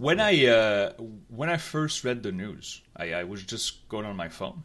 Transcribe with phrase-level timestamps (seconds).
[0.00, 0.92] when I uh,
[1.28, 4.62] when I first read the news, I, I was just going on my phone,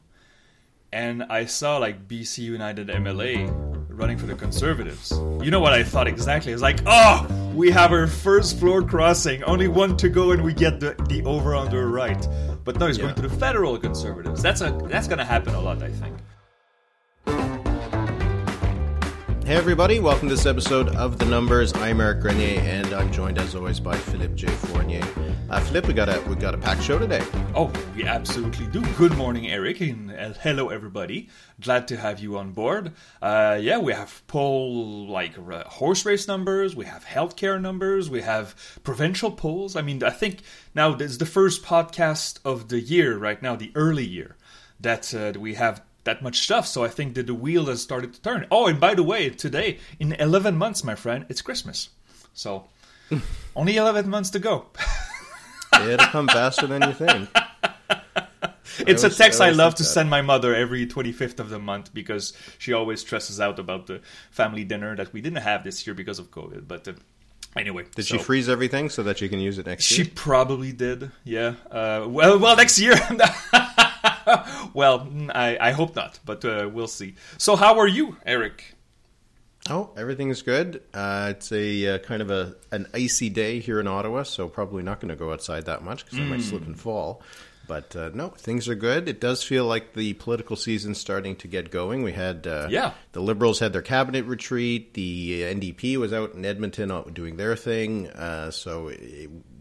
[0.94, 3.52] and I saw like BC United MLA
[3.90, 5.12] running for the Conservatives.
[5.44, 6.54] You know what I thought exactly?
[6.54, 10.54] It's like, oh, we have our first floor crossing, only one to go, and we
[10.54, 12.28] get the, the over under right.
[12.64, 13.04] But no, he's Yeah.
[13.04, 14.42] going to the federal Conservatives.
[14.42, 16.16] That's a that's going to happen a lot, I think.
[19.46, 21.72] Hey everybody, welcome to this episode of The Numbers.
[21.76, 24.48] I'm Eric Grenier, and I'm joined as always by Philippe J.
[24.48, 25.06] Fournier.
[25.52, 27.22] Uh, Philippe, we got a we got a packed show today.
[27.54, 28.82] Oh, we absolutely do.
[28.96, 31.30] Good morning, Eric, and uh, hello, everybody.
[31.62, 32.94] Glad to have you on board.
[33.22, 38.22] Uh, yeah, we have poll like uh, horse race numbers, we have healthcare numbers, we
[38.22, 39.76] have provincial polls.
[39.76, 40.40] I mean, I think
[40.74, 44.38] now this is the first podcast of the year right now, the early year,
[44.80, 46.66] that uh, we have that much stuff.
[46.66, 48.48] So I think that the wheel has started to turn.
[48.50, 51.90] Oh, and by the way, today in 11 months, my friend, it's Christmas.
[52.34, 52.68] So
[53.56, 54.68] only 11 months to go.
[55.74, 57.30] It'll come faster than you think.
[58.80, 59.90] It's a text I I, love to that.
[59.90, 64.02] send my mother every 25th of the month because she always stresses out about the
[64.32, 66.68] family dinner that we didn't have this year because of COVID.
[66.68, 66.94] But uh,
[67.56, 70.06] anyway, Did so- she freeze everything so that you can use it next She year?
[70.06, 71.10] She probably did.
[71.24, 71.56] Yeah.
[71.72, 72.96] Uh, well, well, next year.
[74.74, 77.16] well, mm, I, I hope not, but uh, we'll see.
[77.38, 78.76] So, how are you, Eric?
[79.70, 80.84] Oh, everything's good.
[80.94, 84.84] Uh, it's a uh, kind of a an icy day here in Ottawa, so probably
[84.84, 87.22] not going to go outside that much because I might slip and fall.
[87.68, 89.10] But uh, no, things are good.
[89.10, 92.04] It does feel like the political season's starting to get going.
[92.04, 92.92] We had uh, Yeah.
[93.14, 94.94] the Liberals had their cabinet retreat.
[94.94, 98.08] The NDP was out in Edmonton uh, doing their thing.
[98.12, 98.94] Uh, so uh,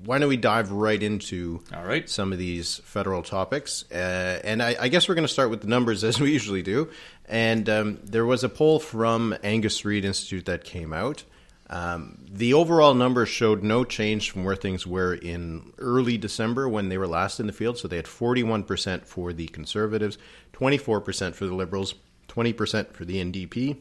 [0.04, 2.08] why don't we dive right into All right.
[2.08, 3.90] some of these federal topics.
[3.90, 6.62] Uh, and I, I guess we're going to start with the numbers as we usually
[6.62, 6.90] do.
[7.26, 11.24] And um, there was a poll from Angus Reid Institute that came out.
[11.70, 16.90] Um, the overall numbers showed no change from where things were in early December when
[16.90, 17.78] they were last in the field.
[17.78, 20.18] So they had 41% for the Conservatives,
[20.52, 21.94] 24% for the Liberals,
[22.28, 23.78] 20% for the NDP,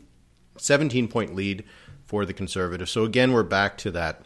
[0.58, 1.66] 17 point lead
[2.06, 2.92] for the Conservatives.
[2.92, 4.24] So again, we're back to that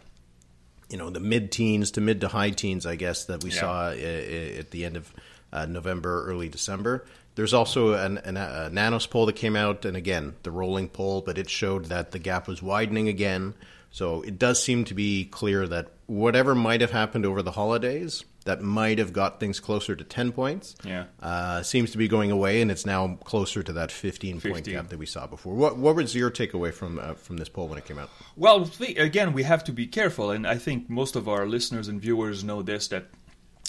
[0.89, 3.59] you know the mid teens to mid to high teens, I guess that we Yeah.
[3.59, 5.13] saw uh, uh, at the end of
[5.51, 7.05] uh, November, early December.
[7.35, 11.21] There's also an, an, a Nanos poll that came out, and again the rolling poll,
[11.21, 13.53] but it showed that the gap was widening again.
[13.91, 18.23] So it does seem to be clear that whatever might have happened over the holidays,
[18.47, 20.75] that might have got things closer to ten points.
[20.83, 21.05] Yeah.
[21.21, 24.89] uh, seems to be going away, and it's now closer to that fifteen point gap
[24.89, 25.53] that we saw before.
[25.53, 28.09] What what was your takeaway from uh, from this poll when it came out?
[28.35, 31.87] Well, th- again, we have to be careful, and I think most of our listeners
[31.87, 33.03] and viewers know this that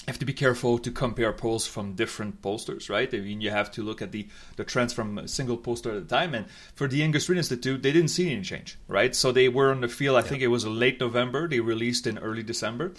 [0.07, 3.13] you have to be careful to compare polls from different pollsters, right?
[3.13, 6.03] I mean, you have to look at the, the trends from a single pollster at
[6.03, 6.33] a time.
[6.33, 9.13] And for the Angus Reid Institute, they didn't see any change, right?
[9.13, 12.17] So they were on the field, I think it was late November, they released in
[12.17, 12.93] early December,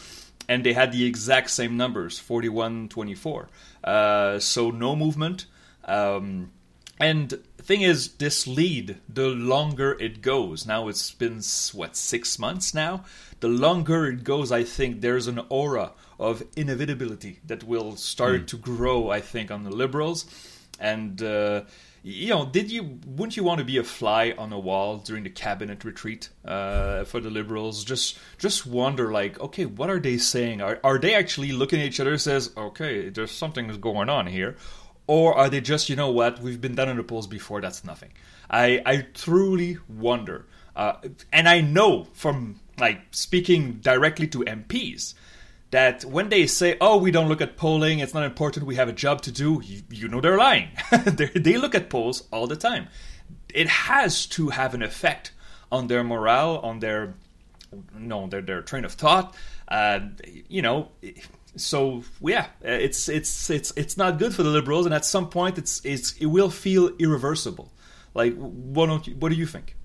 [0.51, 3.49] and they had the exact same numbers 41 24.
[3.85, 5.47] Uh, so no movement.
[5.85, 6.51] Um,
[6.99, 7.31] and
[7.63, 11.41] thing is, this lead, the longer it goes, now it's been
[11.73, 13.05] what six months now.
[13.39, 18.59] The longer it goes, I think there's an aura of inevitability that will start to
[18.59, 19.09] grow.
[19.09, 20.27] I think on the liberals,
[20.81, 21.63] and uh,
[22.03, 25.25] you know, did you wouldn't you want to be a fly on a wall during
[25.25, 27.85] the cabinet retreat uh, for the liberals?
[27.85, 30.63] Just just wonder, like, okay, what are they saying?
[30.63, 32.17] Are are they actually looking at each other?
[32.17, 34.57] Says, okay, there's something is going on here
[35.11, 37.85] or are they just you know what we've been down in the polls before that's
[37.85, 38.11] nothing
[38.49, 40.47] i i truly wonder
[40.77, 40.93] uh,
[41.33, 45.15] and i know from like speaking directly to mps
[45.71, 48.89] that when they say oh we don't look at polling it's not important we have
[48.89, 50.69] a job to do you, you know they're lying.
[51.05, 52.89] They they look at polls all the time.
[53.53, 55.33] It has to have an effect
[55.71, 57.15] on their morale on their
[57.95, 59.35] no their their train of thought.
[59.69, 60.01] Uh,
[60.49, 60.89] you know
[61.57, 65.59] so yeah it's it's it's it's not good for the liberals and at some point
[65.59, 67.73] it's it's it will feel irreversible.
[68.15, 69.77] Like what don't you, what do you think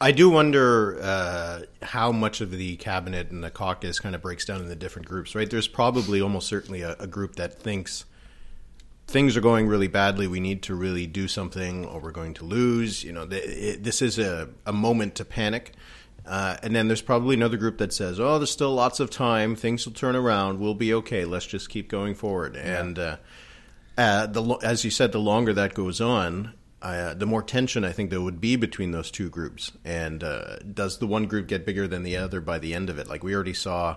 [0.00, 4.44] I do wonder uh, how much of the cabinet and the caucus kind of breaks
[4.44, 5.50] down in the different groups, right?
[5.50, 8.04] There's probably almost certainly a, a group that thinks
[9.08, 10.28] things are going really badly.
[10.28, 13.02] We need to really do something, or we're going to lose.
[13.02, 15.72] You know, th- it, this is a, a moment to panic.
[16.24, 19.56] Uh, and then there's probably another group that says, "Oh, there's still lots of time.
[19.56, 20.60] Things will turn around.
[20.60, 21.24] We'll be okay.
[21.24, 23.16] Let's just keep going forward." And uh,
[23.96, 27.92] uh, the as you said, the longer that goes on, uh, the more tension I
[27.92, 29.72] think there would be between those two groups.
[29.84, 32.98] And uh, does the one group get bigger than the other by the end of
[32.98, 33.08] it?
[33.08, 33.96] Like we already saw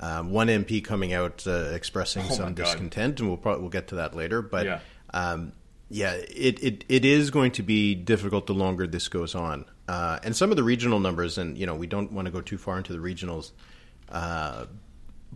[0.00, 3.88] um, one MP coming out uh, expressing Oh some discontent, and we'll probably we'll get
[3.88, 4.42] to that later.
[4.42, 4.80] But Yeah.
[5.12, 5.52] um,
[5.88, 9.64] yeah, it, it it is going to be difficult the longer this goes on.
[9.88, 12.40] Uh, and some of the regional numbers, and you know, we don't want to go
[12.40, 13.50] too far into the regionals.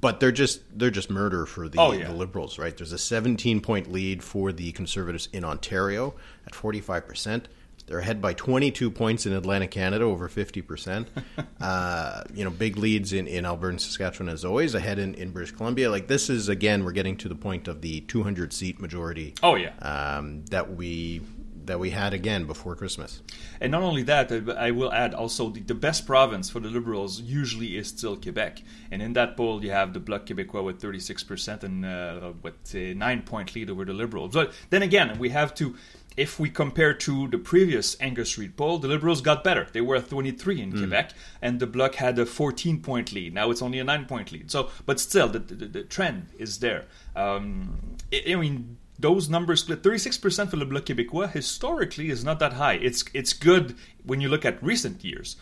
[0.01, 2.09] But they're just they're just murder for the, Oh, yeah.
[2.09, 2.77] the liberals, right?
[2.77, 6.15] There's a 17 point lead for the conservatives in Ontario
[6.47, 7.49] at 45 percent.
[7.87, 11.09] They're ahead by 22 points in Atlantic Canada, over 50 percent.
[11.61, 14.75] uh, you know, big leads in, in Alberta and Saskatchewan as always.
[14.75, 15.91] Ahead in, in British Columbia.
[15.91, 19.55] Like this is again, we're getting to the point of the 200 seat majority Oh
[19.55, 19.75] yeah.
[19.81, 21.21] um, that we
[21.67, 23.23] that we had again before Christmas.
[23.61, 26.69] And not only that, I I will add also the, the best province for the
[26.69, 28.63] Liberals usually is still Quebec.
[28.91, 32.95] And in that poll, you have the Bloc Québécois with 36% and uh, with a
[32.95, 34.33] nine point lead over the Liberals.
[34.33, 35.77] But then again, we have to,
[36.17, 39.67] if we compare to the previous Angus Reid poll, the Liberals got better.
[39.71, 41.13] They were at 23 in Quebec,
[41.43, 43.35] and the Bloc had a 14 point lead.
[43.35, 44.51] Now it's only a nine point lead.
[44.51, 46.87] So, but still, the, the, the trend is there.
[47.15, 52.39] Um, I, I mean, those numbers split 36% for le Bloc Québécois historically is not
[52.39, 52.75] that high.
[52.75, 53.75] It's it's good
[54.05, 55.37] when you look at recent years.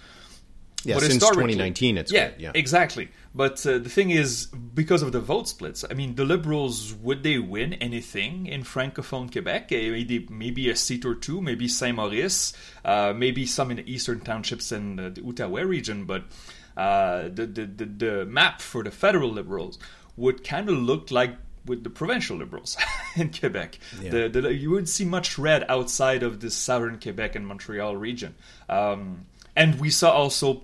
[0.85, 2.41] Yeah, But since 2019, it's yeah, good.
[2.41, 3.11] Yeah, exactly.
[3.35, 7.23] But uh, the thing is, because of the vote splits, I mean, the Liberals would
[7.23, 9.71] they win anything in francophone Quebec?
[9.71, 12.53] Eh, Maybe, maybe a seat or two, maybe Saint Maurice,
[12.85, 16.05] uh, maybe some in the eastern townships in uh, the Outaouais region.
[16.05, 16.25] But
[16.77, 19.79] uh, the, the the the map for the federal Liberals
[20.17, 22.77] would kind of look like with the provincial Liberals
[23.17, 23.79] in Quebec.
[24.01, 24.11] Yeah.
[24.11, 28.35] The, the, you wouldn't see much red outside of the southern Quebec and Montreal region.
[28.69, 30.63] Um, and we saw also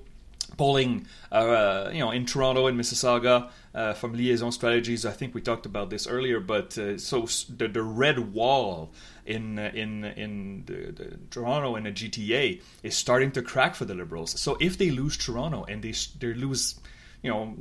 [0.56, 5.06] polling, uh, you know, in Toronto and Mississauga uh, from Liaison Strategies.
[5.06, 8.90] I think we talked about this earlier, but uh, so the, the red wall
[9.24, 13.84] in uh, in in the, the Toronto and the GTA is starting to crack for
[13.84, 14.38] the Liberals.
[14.40, 16.80] So if they lose Toronto and they they lose,
[17.22, 17.54] you know,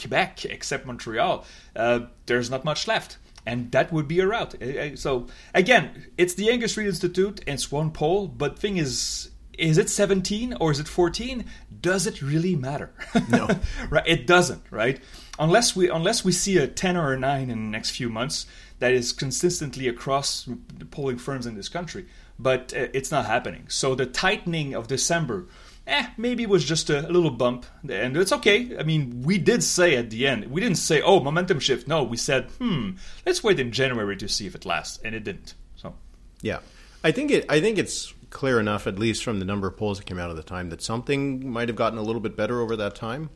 [0.00, 1.44] Quebec except Montreal,
[1.76, 3.18] uh, there's not much left.
[3.44, 4.54] And that would be a route.
[4.62, 7.40] Uh, uh, So again, it's the Angus Reid Institute.
[7.46, 11.44] and It's one poll, but thing is, is it 17 or is it 14?
[11.80, 12.92] Does it really matter?
[13.28, 13.48] No.
[13.90, 14.06] right?
[14.06, 15.00] It doesn't, right?
[15.38, 18.46] Unless we unless we see a 10 or a 9 in the next few months
[18.78, 20.48] that is consistently across
[20.78, 22.06] the polling firms in this country,
[22.38, 23.64] but uh, it's not happening.
[23.68, 25.46] So the tightening of December
[25.86, 28.76] eh, maybe it was just a, little bump, and it's okay.
[28.78, 32.02] I mean, we did say at the end, we didn't say, "Oh, momentum shift." No,
[32.02, 32.92] we said, "Hmm,
[33.26, 35.54] let's wait in January to see if it lasts," and it didn't.
[35.76, 35.94] So,
[36.40, 36.58] Yeah,
[37.04, 37.44] I think it.
[37.48, 40.30] I think it's clear enough, at least from the number of polls that came out
[40.30, 43.30] at the time, that something might have gotten a little bit better over that time.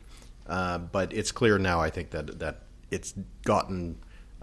[0.47, 3.97] Uh, but it's clear now, I think that that it's gotten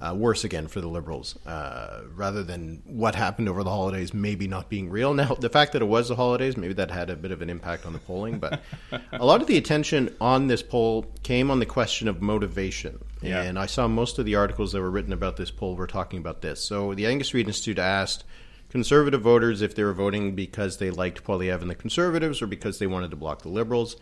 [0.04, 4.46] uh, worse again for the Liberals, uh, rather than what happened over the holidays maybe
[4.46, 5.14] not being real.
[5.14, 7.48] Now, the fact that it was the holidays, maybe that had a bit of an
[7.48, 8.62] impact on the polling, but
[9.12, 13.02] a lot of the attention on this poll came on the question of motivation.
[13.22, 13.42] Yeah.
[13.42, 16.18] And I saw most of the articles that were written about this poll were talking
[16.18, 16.60] about this.
[16.60, 18.24] So the Angus Reid Institute asked
[18.68, 22.78] conservative voters if they were voting because they liked Poilievre and the Conservatives or because
[22.78, 23.96] they wanted to block the Liberals.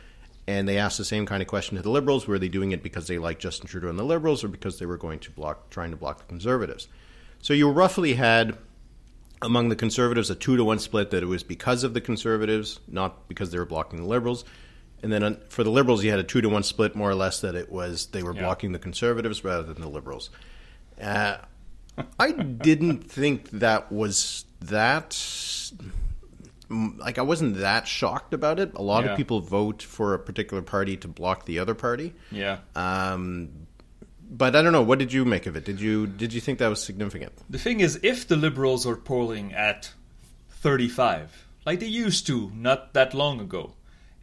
[0.47, 2.83] And they asked the same kind of question to the Liberals: Were they doing it
[2.83, 5.71] because they liked Justin Trudeau and the Liberals, or because they were going to block,
[5.71, 6.89] trying to block the Conservatives?
[7.41, 8.56] So you roughly had
[9.41, 12.81] among the Conservatives a two to one split that it was because of the Conservatives,
[12.89, 14.44] not because they were blocking the Liberals.
[15.03, 17.41] And then for the Liberals, you had a two to one split, more or less,
[17.41, 18.43] that it was they were Yeah.
[18.43, 20.31] blocking the Conservatives rather than the Liberals.
[21.00, 21.39] Uh,
[22.19, 25.12] I didn't think that was that
[26.98, 28.72] like I wasn't that shocked about it.
[28.74, 29.10] A lot Yeah.
[29.12, 32.14] of people vote for a particular party to block the other party.
[32.30, 32.58] yeah.
[32.74, 33.50] Um,
[34.34, 34.82] but I don't know.
[34.82, 35.64] What did you make of it?
[35.66, 37.32] Did you did you think that was significant?
[37.50, 39.93] The thing is, if the Liberals are polling at
[40.62, 43.74] 35, like they used to not that long ago,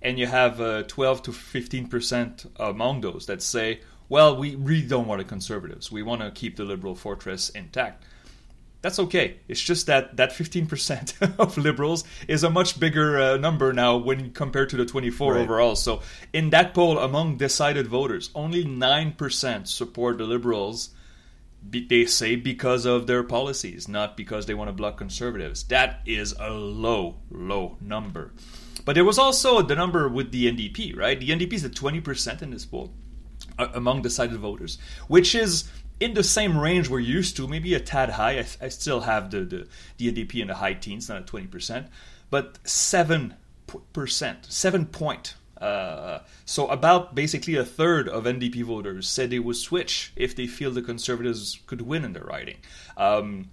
[0.01, 4.87] and you have uh, 12 to 15 percent among those that say, "Well, we really
[4.87, 5.91] don't want the Conservatives.
[5.91, 8.03] We want to keep the Liberal fortress intact."
[8.81, 9.37] That's okay.
[9.49, 14.31] It's just that that 15% of liberals is a much bigger uh, number now when
[14.31, 15.41] compared to the 24 Right.
[15.41, 15.75] overall.
[15.75, 20.91] So in that poll among decided voters, only 9% support the liberals
[21.69, 25.63] be, they say because of their policies, not because they want to block conservatives.
[25.63, 28.31] That is a low, low number.
[28.85, 31.19] But there was also the number with the NDP, right?
[31.19, 32.93] The NDP is at 20% in this poll
[33.57, 34.77] among decided voters,
[35.09, 38.39] which is in the same range we're used to, maybe a tad high.
[38.39, 41.87] I, I still have the, the, the NDP in the high teens, not at 20%,
[42.29, 43.35] but 7%,
[44.51, 45.35] 7 point.
[45.59, 50.47] Uh, so about basically a third of NDP voters said they would switch if they
[50.47, 52.57] feel the Conservatives could win in the riding.
[52.95, 53.49] Um,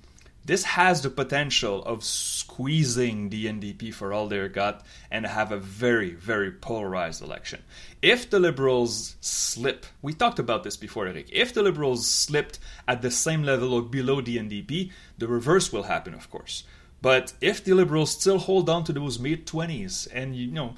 [0.46, 5.58] this has the potential of squeezing the NDP for all they're got and have a
[5.58, 7.62] very, very polarized election.
[8.00, 11.28] If the Liberals slip, we talked about this before, Eric.
[11.32, 15.84] If the Liberals slipped at the same level or below the NDP, the reverse will
[15.84, 16.62] happen, of course.
[17.02, 20.74] But if the Liberals still hold on to those mid 20s and, you know,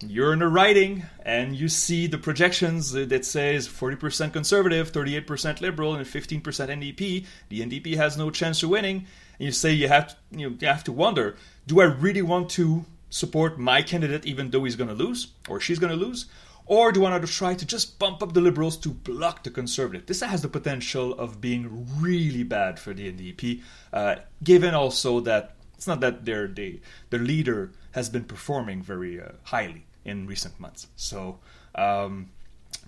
[0.00, 5.94] you're in the writing and you see the projections that says 40% conservative, 38% liberal,
[5.94, 7.26] and 15% NDP.
[7.48, 9.06] The NDP has no chance of winning.
[9.38, 11.36] And you say you have to, you, know, you have to wonder:
[11.66, 15.60] Do I really want to support my candidate even though he's going to lose or
[15.60, 16.26] she's going to lose?
[16.66, 19.50] Or do I want to try to just bump up the liberals to block the
[19.50, 20.06] conservative?
[20.06, 23.62] This has the potential of being really bad for the NDP,
[23.92, 29.20] uh, given also that it's not that their they, their leader has been performing very
[29.20, 30.86] uh, highly in recent months.
[30.96, 31.38] So
[31.74, 32.30] um,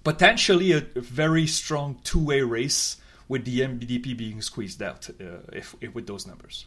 [0.05, 2.97] potentially a, very strong two-way race
[3.29, 6.67] with the NDP being squeezed out uh, if, if with those numbers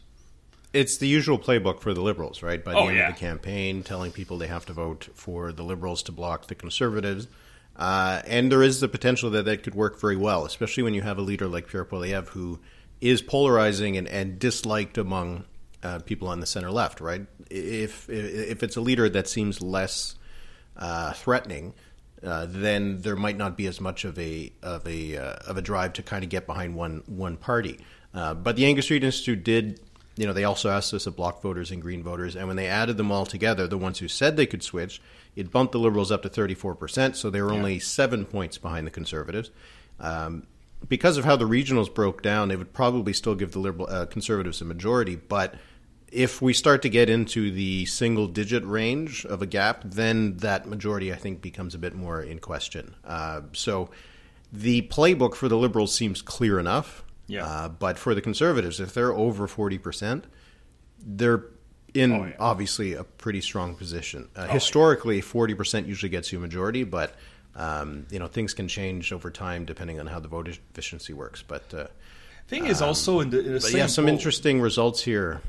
[0.73, 2.63] it's the usual playbook for the liberals, right?
[2.63, 3.09] By the oh, end yeah.
[3.09, 6.55] of the campaign, telling people they have to vote for the liberals to block the
[6.55, 7.27] conservatives.
[7.75, 11.01] Uh, and there is the potential that that could work very well, especially when you
[11.01, 12.59] have a leader like Pierre Poilievre who
[12.99, 15.45] is polarizing and, and disliked among
[15.83, 17.25] uh, people on the center left, right?
[17.49, 20.15] If, if it's a leader that seems less
[20.77, 21.73] uh, threatening,
[22.23, 25.61] uh, then there might not be as much of a of a uh, of a
[25.61, 27.79] drive to kind of get behind one one party.
[28.13, 29.79] Uh, but the Angus Reid Institute did
[30.17, 32.67] you know, they also asked us of Bloc voters and green voters, and when they
[32.67, 35.01] added them all together, the ones who said they could switch,
[35.35, 37.57] it bumped the liberals up to 34%, so they were yeah.
[37.57, 39.51] only seven points behind the conservatives.
[39.99, 40.47] Um,
[40.87, 44.05] because of how the regionals broke down, they would probably still give the liberal uh,
[44.07, 45.55] conservatives a majority, but
[46.11, 50.65] if we start to get into the single digit range of a gap, then that
[50.65, 52.95] majority, I think, becomes a bit more in question.
[53.05, 53.89] Uh, so
[54.51, 57.03] the playbook for the liberals seems clear enough.
[57.27, 57.45] Yeah.
[57.45, 60.23] Uh, but for the conservatives, if they're over 40%,
[60.99, 61.45] they're
[61.93, 62.35] in oh, yeah.
[62.39, 64.27] obviously a pretty strong position.
[64.35, 65.21] Uh, oh, historically, yeah.
[65.21, 67.15] 40% usually gets you a majority, but
[67.55, 71.43] um, you know things can change over time depending on how the vote efficiency works.
[71.45, 71.87] But uh,
[72.47, 75.41] thing is also in the, in the yeah, some interesting results here.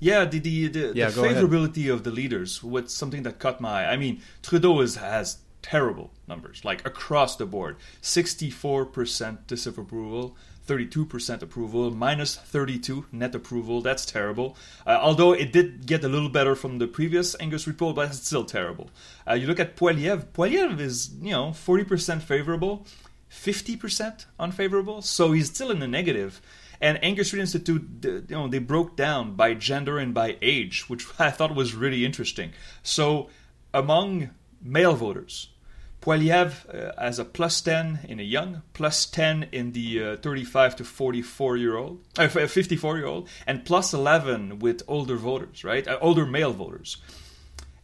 [0.00, 1.92] Yeah, the the, the, yeah, the favorability ahead.
[1.92, 3.92] of the leaders was something that caught my eye.
[3.92, 7.76] I mean, Trudeau is, has terrible numbers, like across the board.
[8.02, 10.36] 64% disapproval,
[10.68, 13.80] 32% approval, minus 32 net approval.
[13.80, 14.56] That's terrible.
[14.86, 18.26] Uh, although it did get a little better from the previous Angus report, but it's
[18.26, 18.90] still terrible.
[19.28, 20.26] Uh, you look at Poilievre.
[20.32, 22.86] Poilievre is, you know, 40% favorable,
[23.30, 26.40] 50% unfavorable, so he's still in the negative.
[26.84, 31.06] And Angus Reid Institute, you know, they broke down by gender and by age, which
[31.18, 32.52] I thought was really interesting.
[32.82, 33.30] So
[33.72, 34.28] among
[34.62, 35.48] male voters,
[36.02, 40.84] Poilievre uh, a plus 10 in a young, plus 10 in the uh, 35 to
[40.84, 45.88] 44 year old, uh, 54 year old, and plus 11 with older voters, right?
[45.88, 46.98] Uh, older male voters.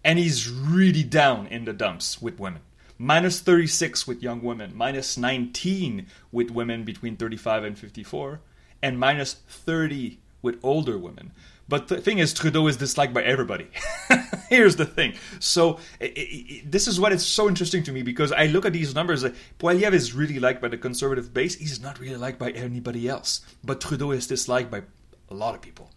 [0.04, 2.60] And he's really down in the dumps with women.
[2.98, 8.40] Minus 36 with young women, minus 19 with women between 35 and 54,
[8.82, 11.32] and minus 30 with older women.
[11.68, 13.68] But the thing is, Trudeau is disliked by everybody.
[14.48, 15.14] Here's the thing.
[15.38, 18.72] So it, it, this is what is so interesting to me because I look at
[18.72, 19.22] these numbers.
[19.22, 21.54] Uh, Poilievre is really liked by the conservative base.
[21.54, 23.42] He's not really liked by anybody else.
[23.62, 24.82] But Trudeau is disliked by
[25.30, 25.90] a lot of people.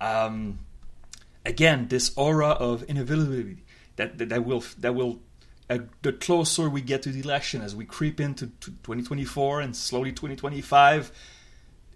[0.00, 0.60] Um,
[1.44, 3.64] again, this aura of inevitability
[3.96, 5.20] that that, that will that will
[5.68, 10.10] uh, the closer we get to the election as we creep into 2024 and slowly
[10.10, 11.12] 2025.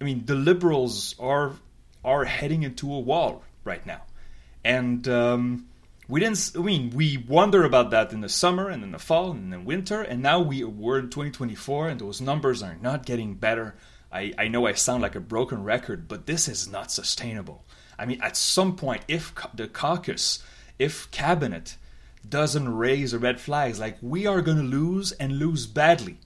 [0.00, 1.52] I mean, the liberals are
[2.04, 4.02] are heading into a wall right now.
[4.64, 5.66] And um,
[6.08, 9.32] we didn't, I mean, we wonder about that in the summer and in the fall
[9.32, 13.34] and in winter, and now we, we're in 2024 and those numbers are not getting
[13.34, 13.74] better.
[14.12, 17.64] I, I know I sound like a broken record, but this is not sustainable.
[17.98, 20.44] I mean, at some point, if the caucus,
[20.78, 21.76] if cabinet
[22.28, 26.18] doesn't raise the red flags, like we are going to lose and lose badly.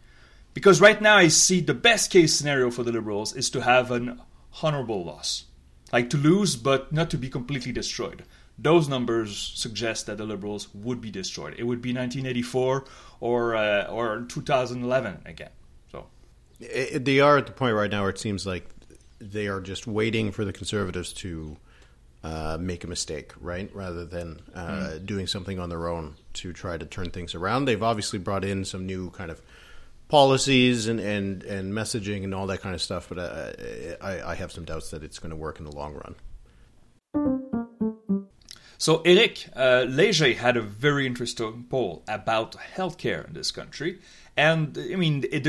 [0.53, 3.91] Because right now, I see the best case scenario for the Liberals is to have
[3.91, 4.21] an
[4.63, 5.45] honorable loss
[5.93, 8.25] like to lose but not to be completely destroyed.
[8.59, 11.55] Those numbers suggest that the Liberals would be destroyed.
[11.59, 12.85] It would be 1984
[13.21, 15.51] or uh, or 2011 again.
[15.91, 16.07] So
[16.61, 18.69] it, they are at the point right now where it seems like
[19.19, 21.57] they are just waiting for the Conservatives to
[22.23, 23.75] uh, make a mistake, right?
[23.75, 25.07] Rather than uh, mm.
[25.07, 27.65] doing something on their own to try to turn things around.
[27.65, 29.41] They've obviously brought in some new kind of
[30.11, 34.35] policies and, and, and messaging and all that kind of stuff, but I, I, I
[34.35, 36.15] have some doubts that it's going to work in the long run.
[38.77, 44.01] So, Eric uh, Leger had a very interesting poll about healthcare in this country.
[44.37, 45.45] And I mean, it,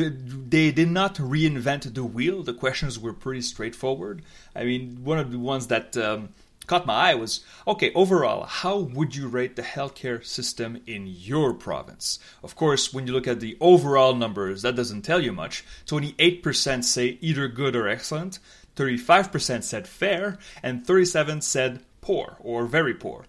[0.49, 2.43] they did not reinvent the wheel.
[2.43, 4.21] The questions were pretty straightforward.
[4.53, 6.29] I mean, one of the ones that um,
[6.67, 11.53] caught my eye was okay, overall, how would you rate the healthcare system in your
[11.53, 12.19] province?
[12.43, 15.63] Of course, when you look at the overall numbers, that doesn't tell you much.
[15.87, 18.39] 28% say either good or excellent,
[18.75, 23.25] 35% said fair, and 37 said poor or very poor.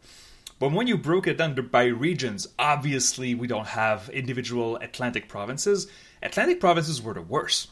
[0.58, 5.88] But when you broke it down by regions, obviously we don't have individual Atlantic provinces.
[6.22, 7.70] Atlantic provinces were the worst.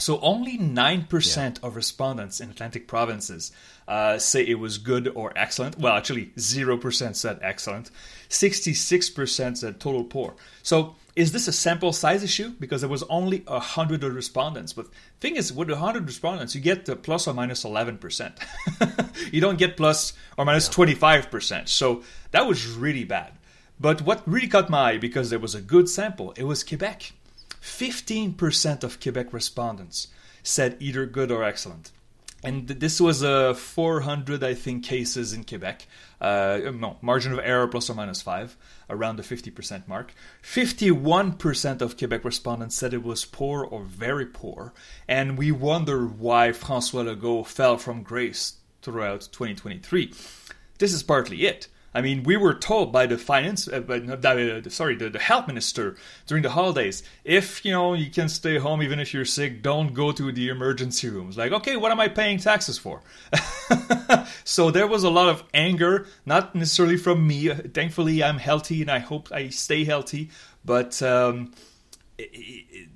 [0.00, 1.66] So only 9% yeah.
[1.66, 3.52] of respondents in Atlantic provinces
[3.86, 5.78] uh, say it was good or excellent.
[5.78, 7.90] Well, actually, 0% said excellent.
[8.28, 10.34] 66% said total poor.
[10.62, 12.54] So is this a sample size issue?
[12.58, 14.72] Because there was only 100 respondents.
[14.72, 14.86] But
[15.20, 18.32] thing is, with 100 respondents, you get plus or minus 11%.
[19.32, 20.84] you don't get plus or minus yeah.
[20.84, 21.68] 25%.
[21.68, 23.32] So that was really bad.
[23.80, 27.12] But what really caught my eye, because there was a good sample, it was Quebec.
[27.62, 30.08] 15% of Quebec respondents
[30.42, 31.92] said either good or excellent.
[32.42, 35.86] And this was uh, 400, I think, cases in Quebec.
[36.20, 38.56] Uh, no, margin of error plus or minus 5,
[38.88, 40.14] around the 50% mark.
[40.42, 44.72] 51% of Quebec respondents said it was poor or very poor.
[45.06, 50.14] And we wonder why Francois Legault fell from grace throughout 2023.
[50.78, 51.68] This is partly it.
[51.92, 55.48] I mean, we were told by the finance, uh, by, uh, sorry, the, the health
[55.48, 59.60] minister during the holidays, if you know you can stay home even if you're sick,
[59.62, 61.36] don't go to the emergency rooms.
[61.36, 63.02] Like, okay, what am I paying taxes for?
[64.44, 67.48] so there was a lot of anger, not necessarily from me.
[67.48, 70.30] Thankfully, I'm healthy and I hope I stay healthy.
[70.64, 71.52] But um,
[72.18, 72.88] it, it,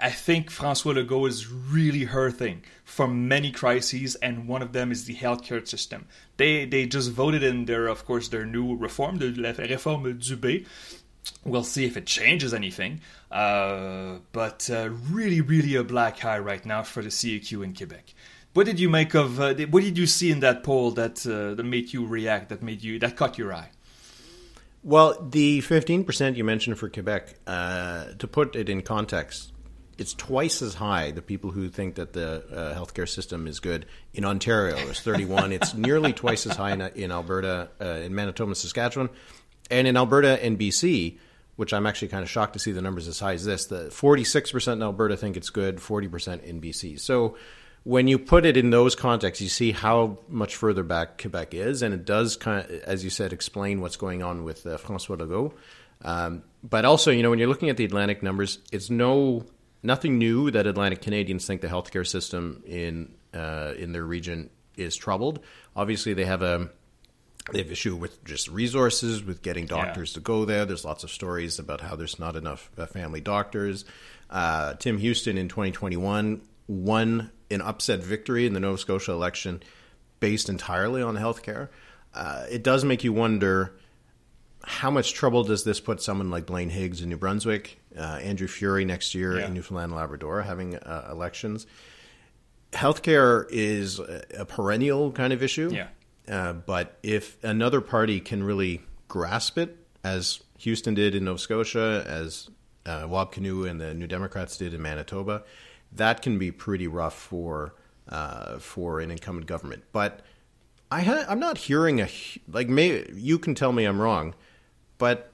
[0.00, 5.06] I think Francois Legault is really hurting from many crises, and one of them is
[5.06, 6.06] the healthcare system.
[6.36, 10.66] They they just voted in their, of course, their new reform, the réforme Dubé.
[11.44, 16.66] We'll see if it changes anything, uh, but uh, really, really a black eye right
[16.66, 18.12] now for the CAQ in Quebec.
[18.52, 19.40] What did you make of?
[19.40, 22.50] Uh, what did you see in that poll that uh, that made you react?
[22.50, 23.70] That made you that caught your eye?
[24.82, 29.51] Well, the fifteen percent you mentioned for Quebec, uh, to put it in context,
[29.98, 31.10] it's twice as high.
[31.10, 35.52] The people who think that the uh, healthcare system is good in Ontario is 31.
[35.52, 39.10] it's nearly twice as high in, in Alberta, uh, in Manitoba, Saskatchewan,
[39.70, 41.18] and in Alberta and BC.
[41.56, 43.66] Which I'm actually kind of shocked to see the numbers as high as this.
[43.66, 46.98] The 46% in Alberta think it's good, 40% in BC.
[46.98, 47.36] So
[47.84, 51.82] when you put it in those contexts, you see how much further back Quebec is,
[51.82, 55.18] and it does kind of, as you said, explain what's going on with uh, François
[55.18, 55.52] Legault.
[56.04, 59.44] Um, but also, you know, when you're looking at the Atlantic numbers, it's no
[59.82, 64.96] nothing new that Atlantic Canadians think the healthcare system in uh, in their region is
[64.96, 65.40] troubled.
[65.74, 66.70] Obviously, they have a
[67.50, 70.14] they have issue with just resources, with getting doctors yeah.
[70.14, 70.64] to go there.
[70.64, 73.84] There's lots of stories about how there's not enough uh, family doctors.
[74.30, 79.62] Uh, Tim Houston in 2021 won an upset victory in the Nova Scotia election
[80.20, 81.68] based entirely on healthcare.
[82.14, 83.74] Uh, it does make you wonder
[84.64, 88.46] how much trouble does this put someone like Blaine Higgs in New Brunswick, uh, Andrew
[88.46, 89.46] Furey next year yeah.
[89.46, 91.66] in Newfoundland and Labrador having uh, elections?
[92.72, 95.70] Healthcare is a, perennial kind of issue.
[95.72, 95.88] Yeah.
[96.28, 102.04] Uh, but if another party can really grasp it, as Houston did in Nova Scotia,
[102.06, 102.48] as
[102.86, 105.42] uh, Wab Kinew and the New Democrats did in Manitoba,
[105.92, 107.74] that can be pretty rough for
[108.08, 109.84] uh, for an incumbent government.
[109.92, 110.20] But
[110.90, 112.08] I ha- I'm not hearing a
[112.48, 112.68] like.
[112.68, 114.34] May you can tell me I'm wrong
[115.02, 115.32] but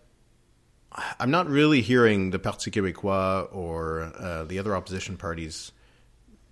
[1.20, 5.72] I'm not really hearing the Parti Québécois or uh, the other opposition parties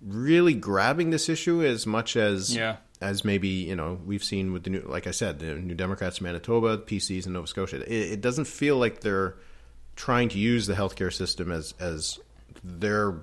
[0.05, 2.75] really grabbing this issue as much as yeah.
[3.01, 6.19] as maybe you know we've seen with the new, like I said, the New Democrats
[6.19, 7.77] in Manitoba, PCs in Nova Scotia.
[7.91, 9.33] It, it doesn't feel like they're
[9.95, 12.19] trying to use the healthcare system as as
[12.63, 13.15] their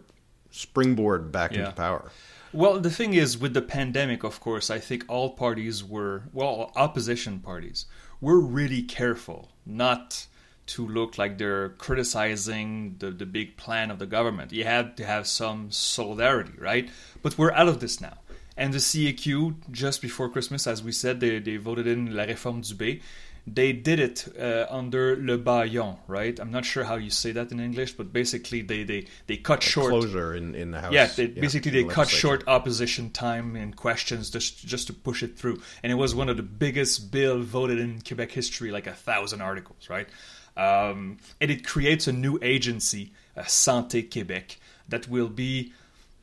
[0.50, 1.60] springboard back yeah.
[1.60, 2.10] into power.
[2.52, 6.72] Well, the thing is, with the pandemic, of course, I think all parties were, well,
[6.74, 7.86] opposition parties
[8.20, 10.26] were really careful not
[10.66, 14.52] to look like they're criticizing the, the big plan of the government.
[14.52, 16.88] You had to have some solidarity, right?
[17.22, 18.18] But we're out of this now.
[18.56, 22.62] And the CAQ, just before Christmas, as we said, they, they voted in La Réforme
[22.62, 23.02] Dubé.
[23.46, 26.38] They did it uh, under Le Baillon, right?
[26.40, 29.62] I'm not sure how you say that in English, but basically they, they, they cut
[29.62, 30.92] short closure in, in the house.
[30.92, 34.94] Yeah, they, yeah basically they the cut short opposition time and questions just just to
[34.94, 38.70] push it through, and it was one of the biggest bill voted in Quebec history,
[38.70, 40.08] like a thousand articles, right?
[40.56, 44.56] Um, and it creates a new agency, uh, Santé Québec,
[44.88, 45.72] that will be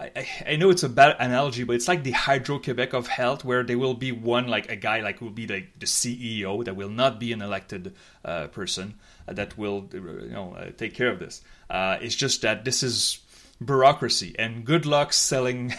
[0.02, 3.46] I, I know it's a bad analogy, but it's like the Hydro Quebec of health,
[3.46, 6.76] where there will be one like a guy like will be like the CEO that
[6.76, 7.94] will not be an elected
[8.26, 8.96] uh, person
[9.28, 11.42] uh, that will you know uh, take care of this.
[11.70, 13.20] Uh, it's just that this is
[13.64, 15.72] bureaucracy and good luck selling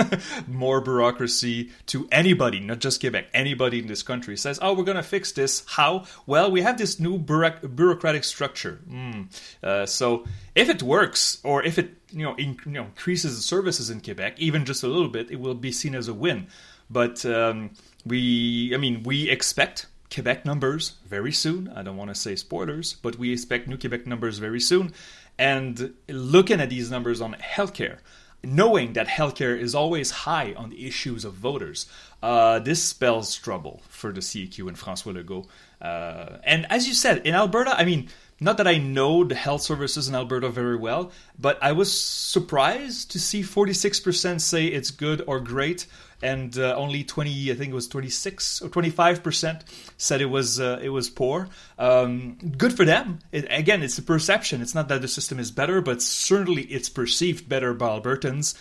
[0.46, 4.94] more bureaucracy to anybody not just quebec anybody in this country says oh we're going
[4.94, 9.26] to fix this how well we have this new bureaucratic structure mm.
[9.62, 10.22] uh, so
[10.54, 14.00] if it works or if it you know, in, you know increases the services in
[14.00, 16.46] quebec even just a little bit it will be seen as a win
[16.88, 17.70] but um,
[18.04, 21.68] we i mean we expect Quebec numbers very soon.
[21.68, 24.92] I don't want to say spoilers, but we expect new Quebec numbers very soon.
[25.38, 27.98] And looking at these numbers on healthcare,
[28.42, 31.86] knowing that healthcare is always high on the issues of voters,
[32.22, 35.46] uh, this spells trouble for the CAQ and Francois Legault.
[35.80, 38.08] Uh, and as you said, in Alberta, I mean,
[38.40, 43.10] not that I know the health services in Alberta very well, but I was surprised
[43.12, 45.86] to see 46% say it's good or great,
[46.22, 49.62] and uh, only 20, I think it was 26 or 25%
[49.98, 51.48] said it was uh, it was poor.
[51.78, 53.20] Um, good for them.
[53.30, 54.62] It, again, it's a perception.
[54.62, 58.54] It's not that the system is better, but certainly it's perceived better by Albertans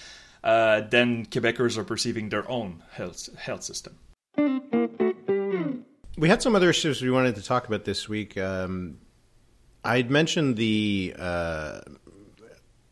[0.44, 3.98] uh, than Quebecers are perceiving their own health health system.
[6.20, 8.38] We had some other issues we wanted to talk about this week.
[8.38, 8.98] Um,
[9.86, 11.80] I'd mentioned the uh,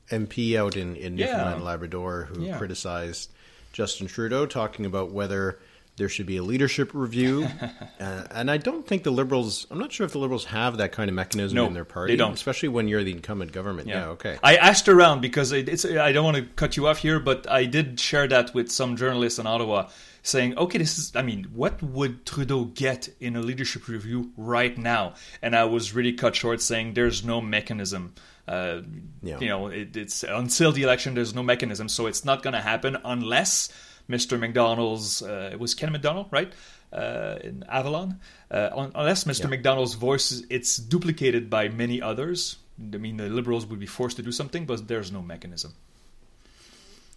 [0.10, 1.56] MP out in, in Newfoundland Yeah.
[1.56, 2.58] and Labrador who Yeah.
[2.58, 3.30] criticized
[3.74, 5.60] Justin Trudeau, talking about whether
[5.98, 7.48] there should be a leadership review.
[8.00, 10.94] uh, and I don't think the Liberals, I'm not sure if the Liberals have that
[10.94, 12.14] kind of mechanism No, in their party.
[12.14, 12.34] they don't.
[12.34, 13.90] Especially when you're the incumbent government.
[13.90, 14.38] Yeah, okay.
[14.42, 15.84] I asked around because it's.
[15.86, 18.96] I don't want to cut you off here, but I did share that with some
[18.96, 19.90] journalists in Ottawa,
[20.28, 21.16] saying, "Okay, this is.
[21.16, 25.94] I mean, what would Trudeau get in a leadership review right now?" And I was
[25.96, 28.14] really cut short, saying, "There's no mechanism."
[28.48, 28.82] Uh,
[29.24, 29.40] Yeah.
[29.42, 31.16] You know, it, it's until the election.
[31.16, 33.70] There's no mechanism, so it's not going to happen unless
[34.10, 34.40] Mr.
[34.40, 35.22] McDonald's.
[35.22, 36.52] Uh, it was Ken McDonald, right?
[36.94, 39.42] Uh, in Avalon, uh, unless Mr.
[39.42, 39.48] Yeah.
[39.48, 42.58] McDonald's voice is it's duplicated by many others.
[42.80, 45.74] I mean, the Liberals would be forced to do something, but there's no mechanism.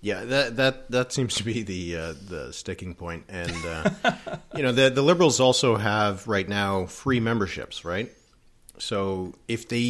[0.03, 4.17] Yeah, that that that seems to be the uh, the sticking point, and uh,
[4.57, 8.11] you know the the Liberals also have right now free memberships, right?
[8.79, 9.81] So if they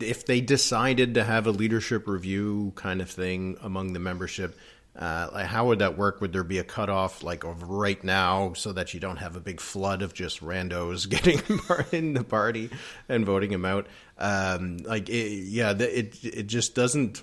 [0.00, 4.56] if they decided to have a leadership review kind of thing among the membership,
[4.94, 6.20] uh, how would that work?
[6.20, 9.40] Would there be a cutoff like of right now so that you don't have a
[9.40, 11.40] big flood of just randos getting
[11.92, 12.70] in the party
[13.08, 13.88] and voting him out?
[14.16, 17.22] Um, like it, yeah, it it just doesn't.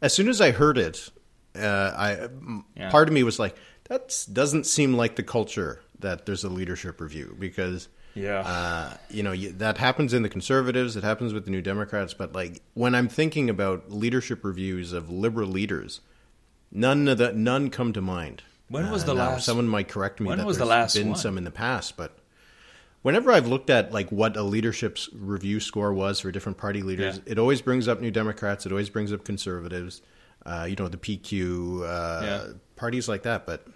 [0.00, 1.10] As soon as I heard it,
[1.56, 2.28] uh, I
[2.76, 2.90] Yeah.
[2.90, 3.56] part of me was like,
[3.88, 8.40] that doesn't seem like the culture that there's a leadership review because Yeah.
[8.40, 12.14] uh, you know you, that happens in the conservatives, it happens with the New Democrats,
[12.14, 16.00] but like when I'm thinking about leadership reviews of liberal leaders,
[16.72, 18.42] none of the none come to mind.
[18.68, 20.28] When was Uh, the last- Someone might correct me.
[20.28, 21.18] when that was the last been one?
[21.18, 22.16] some in the past, but
[23.02, 27.16] whenever I've looked at like what a leadership review score was for different party leaders,
[27.26, 27.32] Yeah.
[27.32, 28.64] it always brings up New Democrats.
[28.66, 30.02] It always brings up conservatives.
[30.46, 32.52] Uh, you know the PQ uh, Yeah.
[32.76, 33.66] parties like that, but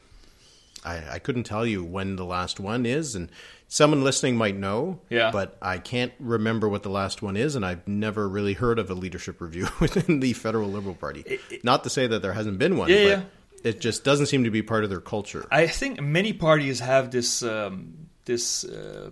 [0.85, 3.31] I, I couldn't tell you when the last one is, and
[3.69, 5.01] someone listening might know.
[5.11, 5.31] Yeah.
[5.31, 8.91] but I can't remember what the last one is, and I've never really heard of
[8.91, 11.39] a leadership review within the federal Liberal Party.
[11.63, 13.23] Not to say that there hasn't been one, Yeah, but yeah.
[13.71, 15.47] it just doesn't seem to be part of their culture.
[15.51, 19.11] I think many parties have this um, this uh,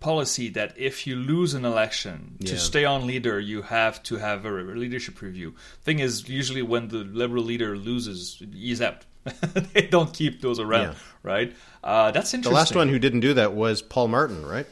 [0.00, 4.44] policy that if you lose an election to stay on leader, you have to have
[4.44, 5.54] a leadership review.
[5.82, 9.04] Thing is, usually when the liberal leader loses, he's out.
[9.72, 10.94] they don't keep those around, Yeah.
[11.22, 11.56] right?
[11.82, 14.66] Uh, that's interesting The last one who didn't do that was Paul Martin, right?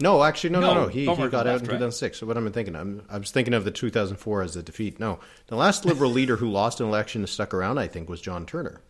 [0.00, 0.88] No, actually, no, no, No, no.
[0.88, 1.78] He, he got out left, in right?
[1.78, 2.18] 2006.
[2.18, 2.76] So what i'm thinking?
[2.76, 5.00] I'm, I was thinking of the 2004 as a defeat.
[5.00, 8.20] No, the last liberal leader who lost an election and stuck around, I think, was
[8.20, 8.80] John Turner.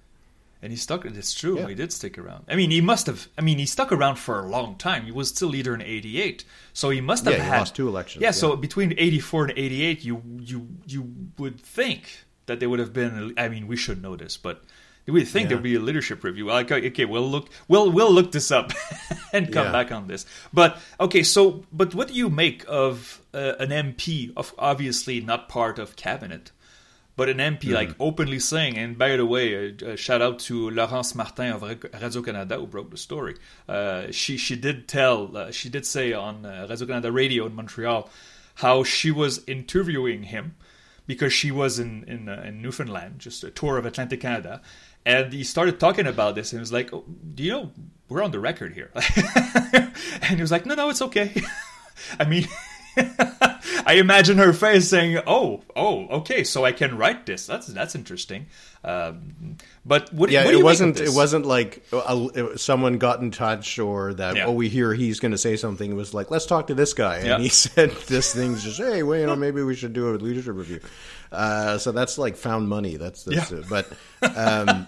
[0.61, 1.05] And he stuck.
[1.05, 1.59] It's true.
[1.59, 1.69] Yeah.
[1.69, 2.45] He did stick around.
[2.49, 3.29] I mean, he must have.
[3.39, 5.05] I mean, he stuck around for a long time.
[5.05, 7.87] He was still leader in '88, so he must have Yeah, he had lost two
[7.87, 12.81] elections, Yeah, so between '84 and '88, you you you would think that there would
[12.81, 13.35] have been.
[13.37, 14.65] I mean, we should know this, but
[15.07, 15.49] we think Yeah.
[15.51, 16.47] there'd be a leadership review.
[16.47, 17.51] Like, okay, we'll look.
[17.69, 18.73] We'll we'll look this up
[19.33, 19.73] and come Yeah.
[19.73, 20.27] back on this.
[20.53, 24.33] But okay, so but what do you make of uh, an MP?
[24.37, 26.51] Of obviously not part of cabinet
[27.19, 30.71] but an MP like openly saying, and by the way, a, a shout out to
[30.71, 33.35] Laurence Martin of Radio Canada who broke the story.
[33.69, 37.57] Uh, she she did tell, uh, she did say on uh, Radio Canada radio in
[37.57, 38.09] Montreal
[38.55, 40.55] how she was interviewing him
[41.09, 44.63] because she was in in, uh, in Newfoundland, just a tour of Atlantic Canada,
[45.05, 47.05] and he started talking about this, and he was like, oh,
[47.35, 47.73] "Do you know
[48.09, 48.93] we're on the record here?"
[50.23, 51.35] and he was like, "No, no, it's okay."
[52.21, 52.47] I mean.
[53.89, 57.47] I imagine her face saying, "Oh, oh, okay, so I can write this.
[57.47, 58.47] That's that's interesting."
[58.85, 61.01] Um, but what, Yeah, what do it you wasn't.
[61.01, 64.37] It wasn't like uh, it- someone got in touch or that.
[64.37, 64.45] Yeah.
[64.47, 65.91] Oh, we hear he's going to say something.
[65.91, 67.39] It was like, let's talk to this guy, and Yeah.
[67.39, 70.55] he said this thing's just, hey, well, you know, maybe we should do a leadership
[70.55, 70.81] review.
[71.33, 72.97] Uh, so that's like found money.
[72.99, 73.59] That's, that's Yeah.
[73.59, 73.69] it.
[73.71, 73.91] But
[74.37, 74.87] um,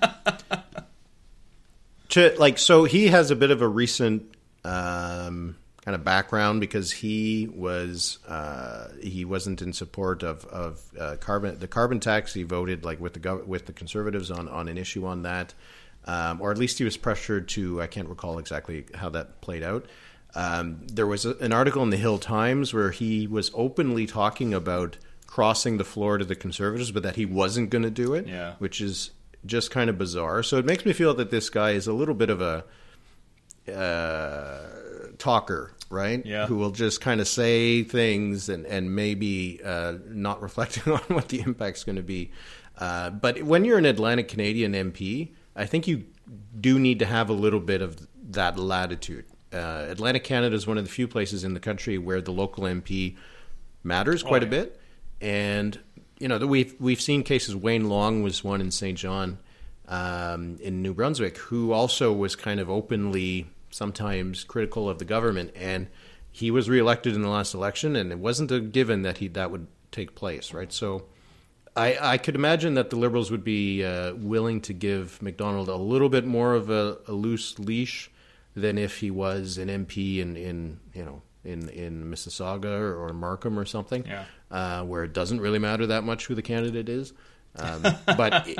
[2.10, 4.22] to like, so he has a bit of a recent
[4.64, 11.16] um, kind of background because he was uh, he wasn't in support of of uh,
[11.20, 12.34] carbon the carbon tax.
[12.34, 15.54] He voted like with the gov- with the conservatives on on an issue on that.
[16.06, 17.80] um, or at least he was pressured to.
[17.82, 19.84] I can't recall exactly how that played out.
[20.34, 24.54] Um, there was a, an article in the Hill Times where he was openly talking
[24.54, 28.26] about crossing the floor to the Conservatives, but that he wasn't going to do it,
[28.28, 28.54] Yeah.
[28.58, 29.10] which is
[29.44, 30.42] just kind of bizarre.
[30.42, 32.64] So it makes me feel that this guy is a little bit of a
[33.68, 34.68] uh,
[35.20, 36.24] talker, right?
[36.26, 36.46] Yeah.
[36.46, 41.28] Who will just kind of say things and and maybe uh, not reflecting on what
[41.28, 42.32] the impact's going to be.
[42.78, 46.04] Uh, but when you're an Atlantic Canadian MP, I think you
[46.58, 49.26] do need to have a little bit of that latitude.
[49.52, 52.64] Uh, Atlantic Canada is one of the few places in the country where the local
[52.64, 53.16] MP
[53.82, 54.48] matters quite yeah.
[54.48, 54.80] a bit,
[55.20, 55.78] and
[56.18, 57.54] you know we've we've seen cases.
[57.54, 59.38] Wayne Long was one in Saint John,
[59.88, 65.52] um, in New Brunswick, who also was kind of openly sometimes critical of the government,
[65.54, 65.88] and
[66.30, 69.50] he was reelected in the last election, and it wasn't a given that he that
[69.50, 70.72] would take place, right?
[70.72, 71.04] So.
[71.76, 75.76] I, I could imagine that the Liberals would be uh, willing to give McDonald a
[75.76, 78.10] little bit more of a, a loose leash
[78.56, 83.12] than if he was an MP in, in you know in in Mississauga or, or
[83.12, 84.24] Markham or something, Yeah.
[84.50, 87.12] uh, where it doesn't really matter that much who the candidate is.
[87.54, 88.58] Um, but it,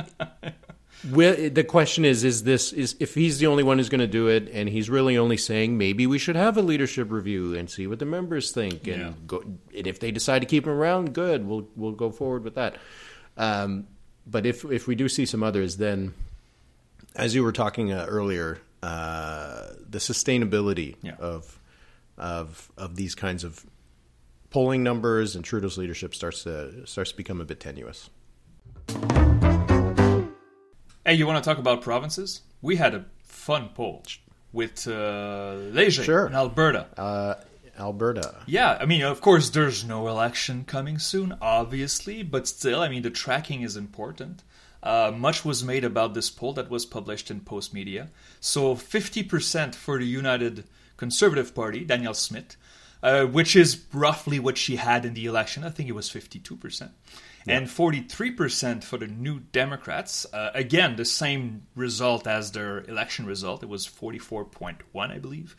[1.09, 4.07] wi- the question is: is this is if he's the only one who's going to
[4.07, 7.69] do it, and he's really only saying maybe we should have a leadership review and
[7.69, 9.13] see what the members think, and Yeah.
[9.27, 9.43] go,
[9.75, 12.77] and if they decide to keep him around, good, we'll we'll go forward with that.
[13.37, 13.87] Um,
[14.27, 16.13] but if if we do see some others, then
[17.15, 21.15] as you were talking uh, earlier, uh, the sustainability Yeah.
[21.19, 21.57] of
[22.17, 23.65] of of these kinds of
[24.51, 28.09] polling numbers and Trudeau's leadership starts to starts to become a bit tenuous.
[31.05, 32.41] Hey, you want to talk about provinces?
[32.61, 34.03] We had a fun poll
[34.53, 36.27] with uh, Leger Sure.
[36.27, 36.87] in Alberta.
[36.95, 37.35] Uh,
[37.79, 38.35] Alberta.
[38.45, 43.01] Yeah, I mean, of course, there's no election coming soon, obviously, but still, I mean,
[43.01, 44.43] the tracking is important.
[44.83, 48.09] Uh, much was made about this poll that was published in Postmedia.
[48.39, 50.65] So, 50% for the United
[50.97, 52.57] Conservative Party, Danielle Smith,
[53.01, 55.63] uh, which is roughly what she had in the election.
[55.63, 56.89] I think it was 52%.
[57.47, 60.25] And 43% for the New Democrats.
[60.31, 63.63] Uh, again, the same result as their election result.
[63.63, 65.55] It was 44.1, I believe.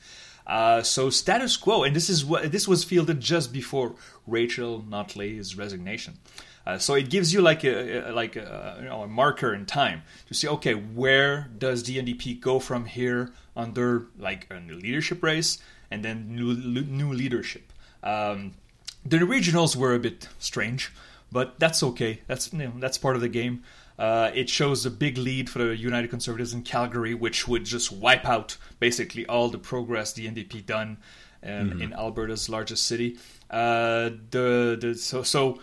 [0.47, 3.95] Uh, so status quo, and this is what this was fielded just before
[4.27, 6.19] Rachel Notley's resignation.
[6.67, 9.67] Uh, so it gives you like a, a- like a, you know a marker in
[9.67, 14.77] time to see okay where does the NDP go from here under like a new
[14.77, 15.59] leadership race
[15.91, 17.73] and then new new leadership.
[18.03, 18.55] Um,
[19.05, 20.93] the regionals were a bit strange,
[21.33, 22.21] but that's okay.
[22.27, 23.63] That's you know, that's part of the game.
[23.99, 27.93] Uh, it shows a big lead for the United Conservatives in Calgary, which would just
[27.93, 30.99] wipe out basically all the progress the NDP done
[31.43, 33.19] um, in Alberta's largest city.
[33.51, 35.59] Uh, the, the so so.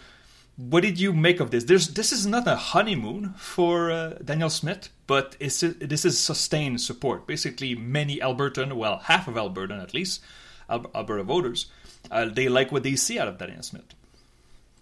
[0.57, 1.63] What did you make of this?
[1.63, 6.81] There's this is not a honeymoon for uh, Danielle Smith, but it's this is sustained
[6.81, 7.25] support.
[7.25, 10.21] Basically, many Albertan, well, half of Albertan at least,
[10.69, 11.67] Al- Alberta voters,
[12.11, 13.95] uh, they like what they see out of Danielle Smith.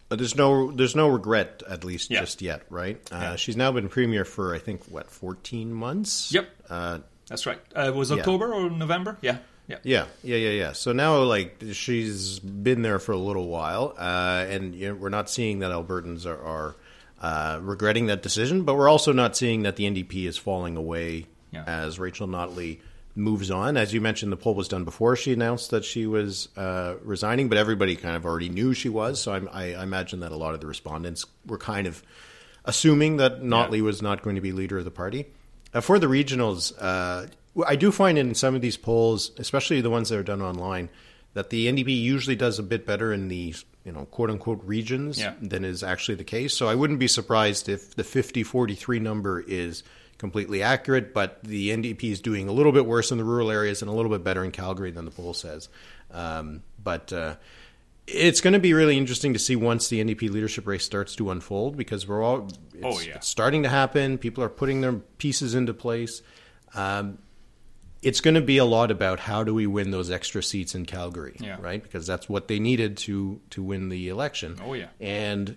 [0.10, 2.22] But there's no there's no regret at least Yeah.
[2.22, 2.98] just yet, right?
[3.12, 3.36] Uh, Yeah.
[3.36, 6.32] She's now been premier for I think what 14 months.
[6.34, 6.50] Yep.
[6.70, 7.60] Uh, That's right.
[7.76, 8.18] Uh, it was Yeah.
[8.18, 9.18] October or November?
[9.22, 9.78] Yeah, yeah.
[9.84, 10.72] Yeah, yeah, yeah, yeah.
[10.72, 15.10] So now, like, she's been there for a little while, uh, and you know, we're
[15.10, 16.76] not seeing that Albertans are, are
[17.22, 21.26] uh, regretting that decision, but we're also not seeing that the NDP is falling away
[21.52, 21.64] Yeah.
[21.68, 22.80] as Rachel Notley
[23.18, 23.76] moves on.
[23.78, 27.50] As you mentioned, the poll was done before she announced that she was uh, resigning,
[27.50, 29.20] but everybody kind of already knew she was.
[29.20, 32.04] So I'm, I, I imagine that a lot of the respondents were kind of
[32.66, 35.26] assuming that Notley was not going to be leader of the party.
[35.74, 37.28] Uh, for the regionals, uh,
[37.66, 40.90] I do find in some of these polls, especially the ones that are done online,
[41.34, 43.54] that the NDP usually does a bit better in the
[43.84, 45.34] you know quote unquote regions Yeah.
[45.42, 46.54] than is actually the case.
[46.54, 49.84] So I wouldn't be surprised if the 50-43 number is
[50.18, 53.82] completely accurate, but the NDP is doing a little bit worse in the rural areas
[53.82, 55.70] and a little bit better in Calgary than the poll says.
[56.12, 57.36] Um, but uh,
[58.08, 61.30] it's going to be really interesting to see once the NDP leadership race starts to
[61.30, 63.16] unfold because we're all it's, Oh, yeah.
[63.16, 64.18] it's starting to happen.
[64.18, 66.22] People are putting their pieces into place.
[66.74, 67.20] Um,
[68.02, 70.86] it's going to be a lot about how do we win those extra seats in
[70.86, 71.58] Calgary, Yeah.
[71.60, 71.82] right?
[71.82, 74.58] Because that's what they needed to to win the election.
[74.64, 74.88] Oh, yeah.
[75.00, 75.56] and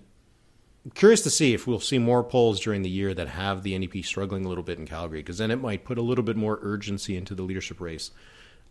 [0.95, 4.05] curious to see if we'll see more polls during the year that have the NDP
[4.05, 6.59] struggling a little bit in Calgary, because then it might put a little bit more
[6.63, 8.11] urgency into the leadership race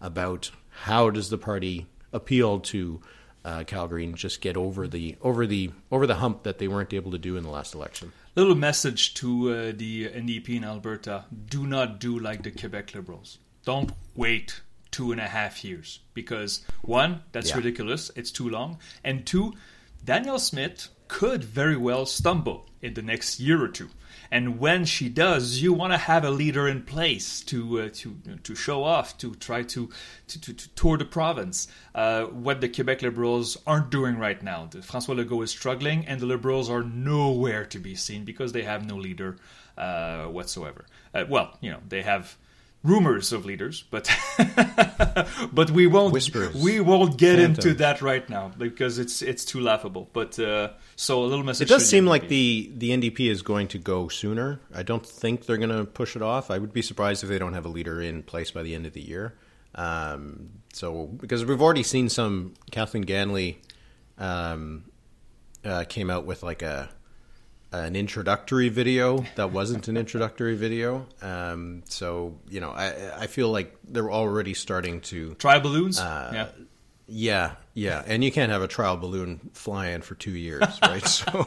[0.01, 3.01] about how does the party appeal to
[3.45, 6.93] uh, Calgary and just get over the over the over the hump that they weren't
[6.93, 8.11] able to do in the last election.
[8.35, 13.37] Little message to uh, the NDP in Alberta: Do not do like the Quebec Liberals.
[13.65, 17.57] Don't wait two and a half years because one, that's Yeah.
[17.57, 18.11] ridiculous.
[18.15, 19.53] It's too long, and two,
[20.03, 23.89] Danielle Smith could very well stumble in the next year or two.
[24.31, 28.15] And when she does, you want to have a leader in place to uh, to
[28.43, 29.89] to show off, to try to
[30.27, 31.67] to, to, to tour the province.
[31.95, 34.67] Uh, what the Quebec Liberals aren't doing right now.
[34.69, 38.63] The François Legault is struggling, and the Liberals are nowhere to be seen because they
[38.63, 39.37] have no leader
[39.77, 40.85] uh, whatsoever.
[41.13, 42.37] Uh, well, you know, they have
[42.83, 44.09] rumors of leaders, but
[45.51, 46.55] but we won't Whispers.
[46.55, 47.65] we won't get Phantoms.
[47.65, 50.09] into that right now because it's it's too laughable.
[50.13, 51.69] But uh, so a little message.
[51.69, 54.59] It does seem like the the NDP is going to go sooner.
[54.73, 56.49] I don't think they're going to push it off.
[56.51, 58.85] I would be surprised if they don't have a leader in place by the end
[58.85, 59.35] of the year.
[59.75, 63.57] Um, so because we've already seen some Kathleen Ganley
[64.17, 64.85] um,
[65.63, 66.89] uh, came out with like a
[67.71, 71.05] an introductory video that wasn't an introductory video.
[71.21, 75.99] Um, so you know, I I feel like they're already starting to Try balloons.
[75.99, 76.47] Uh, yeah.
[77.07, 81.05] yeah, yeah, and you can't have a trial balloon flying for two years, right?
[81.05, 81.45] so,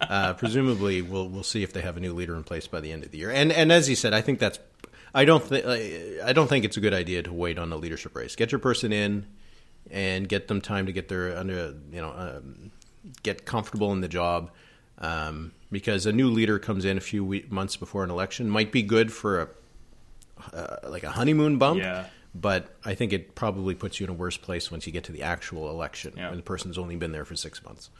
[0.00, 2.92] uh, presumably, we'll we'll see if they have a new leader in place by the
[2.92, 3.30] end of the year.
[3.30, 4.58] And and as you said, I think that's
[5.14, 5.64] I don't think
[6.22, 8.36] I don't think it's a good idea to wait on the leadership race.
[8.36, 9.26] Get your person in,
[9.90, 12.70] and get them time to get their under you know um,
[13.22, 14.50] get comfortable in the job.
[14.98, 18.72] Um, because a new leader comes in a few we- months before an election might
[18.72, 19.48] be good for a
[20.54, 22.06] uh, like a honeymoon bump, Yeah.
[22.34, 25.12] but I think it probably puts you in a worse place once you get to
[25.12, 26.28] the actual election Yeah.
[26.28, 27.90] when the person's only been there for six months.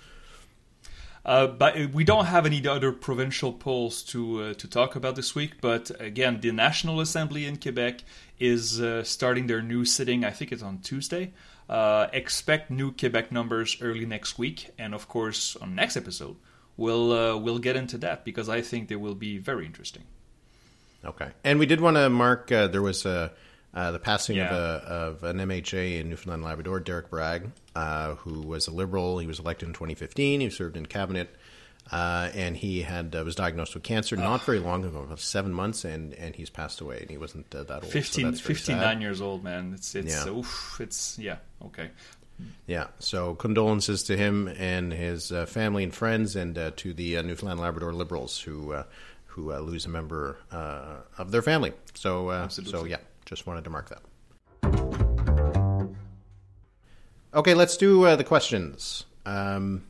[1.24, 5.35] Uh, but we don't have any other provincial polls to uh, to talk about this
[5.35, 5.61] week.
[5.61, 8.04] But again, the National Assembly in Quebec
[8.38, 10.24] is uh, starting their new sitting.
[10.24, 11.32] I think it's on Tuesday.
[11.68, 16.37] Uh, expect new Quebec numbers early next week, and of course, on next episode,
[16.76, 20.02] we'll uh, we'll get into that because I think they will be very interesting.
[21.04, 23.32] Okay, and we did want to mark uh, there was a.
[23.74, 24.46] Uh, the passing Yeah.
[24.46, 28.70] of, a, of an MHA in Newfoundland and Labrador, Derek Bragg, uh, who was a
[28.70, 29.18] liberal.
[29.18, 30.40] He was elected in 2015.
[30.40, 31.28] He served in cabinet,
[31.92, 35.52] uh, and he had uh, was diagnosed with cancer not very long ago, about seven
[35.52, 37.00] months, and, and he's passed away.
[37.02, 37.84] And he wasn't uh, that old.
[37.84, 39.02] so 15, that's very 59 sad.
[39.02, 39.72] years old, man.
[39.74, 40.32] It's it's Yeah.
[40.32, 41.36] oof, it's yeah
[41.66, 41.90] okay.
[42.66, 47.16] Yeah, so condolences to him and his uh, family and friends, and uh, to the
[47.16, 48.85] uh, Newfoundland Labrador Liberals who uh,
[49.37, 51.72] who uh, lose a member uh, of their family.
[51.94, 52.96] So, uh, so yeah,
[53.27, 54.03] just wanted to mark that.
[57.35, 59.85] Okay, let's do uh, the questions um,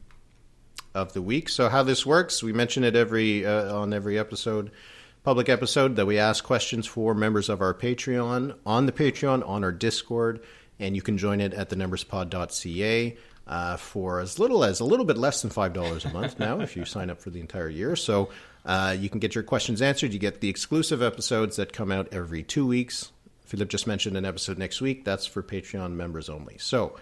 [0.94, 1.48] of the week.
[1.48, 2.42] So, how this works?
[2.42, 4.72] We mention it every uh, on every episode,
[5.22, 9.62] public episode, that we ask questions for members of our Patreon on the Patreon on
[9.62, 10.42] our Discord,
[10.78, 13.16] and you can join it at thenumberspod.ca.
[13.48, 16.58] Uh, for as little as a little bit less than five dollars a month now,
[16.58, 18.28] if you sign up for the entire year, so
[18.64, 20.12] uh, you can get your questions answered.
[20.12, 23.12] You get the exclusive episodes that come out every two weeks.
[23.44, 25.04] Philip just mentioned an episode next week.
[25.04, 26.58] That's for Patreon members only.
[26.58, 26.96] So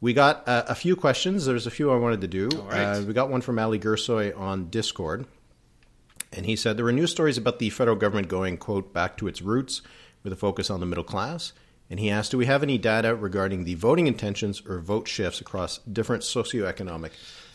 [0.00, 1.46] we got uh, a few questions.
[1.46, 2.48] There's a few I wanted to do.
[2.48, 2.82] Right.
[2.82, 5.26] Uh, we got one from Ali Gersoy on Discord.
[6.32, 9.28] And he said there were news stories about the federal government going, quote, back to
[9.28, 9.82] its roots
[10.24, 11.52] with a focus on the middle class.
[11.90, 15.40] And he asked, do we have any data regarding the voting intentions or vote shifts
[15.40, 17.10] across different socioeconomic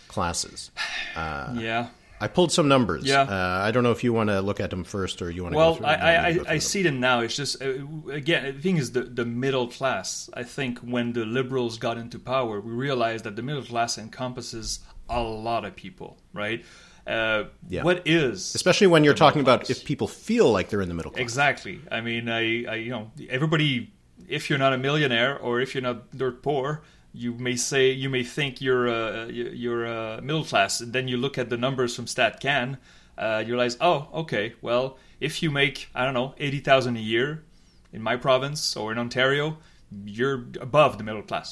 [0.07, 0.71] classes?
[1.15, 1.87] yeah.
[2.23, 3.03] I pulled some numbers.
[3.05, 3.23] Yeah.
[3.23, 5.53] Uh, I don't know if you want to look at them first or you want
[5.53, 5.95] to Well, go through I,
[6.31, 6.45] them.
[6.47, 7.21] I, I, I see them now.
[7.21, 7.73] It's just uh,
[8.11, 10.29] again, the thing is the the middle class.
[10.35, 14.81] I think when the liberals got into power, we realized that the middle class encompasses
[15.09, 16.63] a lot of people, right?
[17.07, 17.81] Uh, Yeah.
[17.81, 21.11] What is Especially when you're talking about if people feel like they're in the middle
[21.11, 21.23] class.
[21.23, 21.81] Exactly.
[21.91, 23.91] I mean, I, I, you know, everybody.
[24.31, 26.81] If you're not a millionaire or if you're not dirt poor,
[27.13, 31.17] you may say you may think you're uh, you're uh, middle class, and then you
[31.17, 32.77] look at the numbers from StatCan,
[33.17, 37.01] uh, you realize, oh, okay, well, if you make I don't know eighty thousand a
[37.01, 37.43] year
[37.91, 39.57] in my province or in Ontario,
[40.05, 41.51] you're above the middle class.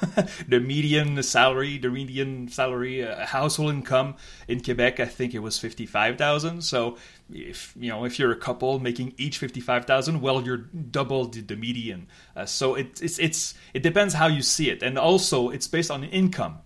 [0.48, 4.16] the median salary, the median salary, uh, household income
[4.48, 6.62] in Quebec, I think it was fifty-five thousand.
[6.62, 6.96] So,
[7.32, 11.40] if you know, if you're a couple making each fifty-five thousand, well, you're double the,
[11.40, 12.08] the median.
[12.34, 15.90] Uh, so it, it's it's it depends how you see it, and also it's based
[15.90, 16.58] on income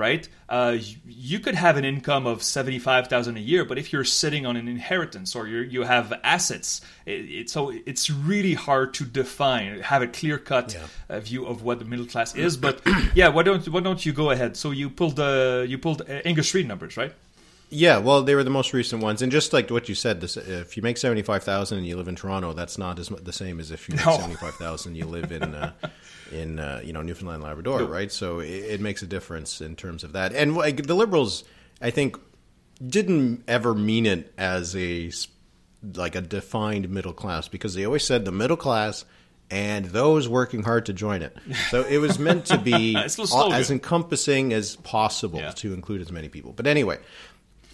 [0.00, 0.28] right?
[0.48, 4.04] Uh, you, could have an income of seventy five thousand a year, but if you're
[4.22, 8.94] sitting on an inheritance or you you have assets, it, it, so it's really hard
[8.94, 10.86] to define, have a clear cut Yeah.
[11.16, 12.56] uh, view of what the middle class is.
[12.56, 12.80] But
[13.14, 14.56] yeah, why don't why don't you go ahead?
[14.56, 17.12] So you pulled uh, you pulled uh, Angus Reid numbers, right?
[17.72, 20.36] Yeah, well, they were the most recent ones, and just like what you said, this,
[20.36, 23.32] if you make seventy five thousand and you live in Toronto, that's not as the
[23.32, 24.16] same as if you make No.
[24.16, 25.72] seventy five thousand you live in uh,
[26.32, 28.10] in uh, you know Newfoundland, Labrador, right?
[28.10, 30.32] So it, it makes a difference in terms of that.
[30.32, 31.44] And like, the Liberals,
[31.80, 32.16] I think,
[32.84, 35.12] didn't ever mean it as a
[35.94, 39.04] like a defined middle class because they always said the middle class
[39.52, 41.36] and those working hard to join it.
[41.70, 43.52] So it was meant to be It's a slogan.
[43.58, 45.50] as encompassing as possible Yeah.
[45.52, 46.52] to include as many people.
[46.52, 46.98] But anyway,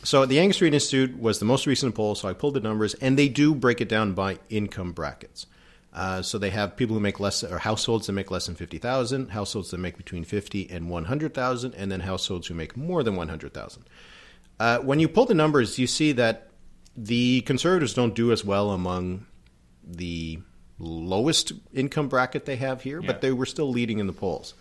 [0.02, 2.94] so the Angus Reid Institute was the most recent poll, so I pulled the numbers,
[2.94, 5.46] and they do break it down by income brackets.
[5.92, 8.76] Uh, so they have people who make less, or households that make less than fifty
[8.78, 12.76] thousand, households that make between fifty and one hundred thousand, and then households who make
[12.76, 13.84] more than one hundred thousand.
[14.60, 16.50] Uh, when you pull the numbers, you see that
[16.96, 19.26] the conservatives don't do as well among
[19.86, 20.38] the
[20.78, 23.06] lowest income bracket they have here, Yeah.
[23.06, 24.52] but they were still leading in the polls.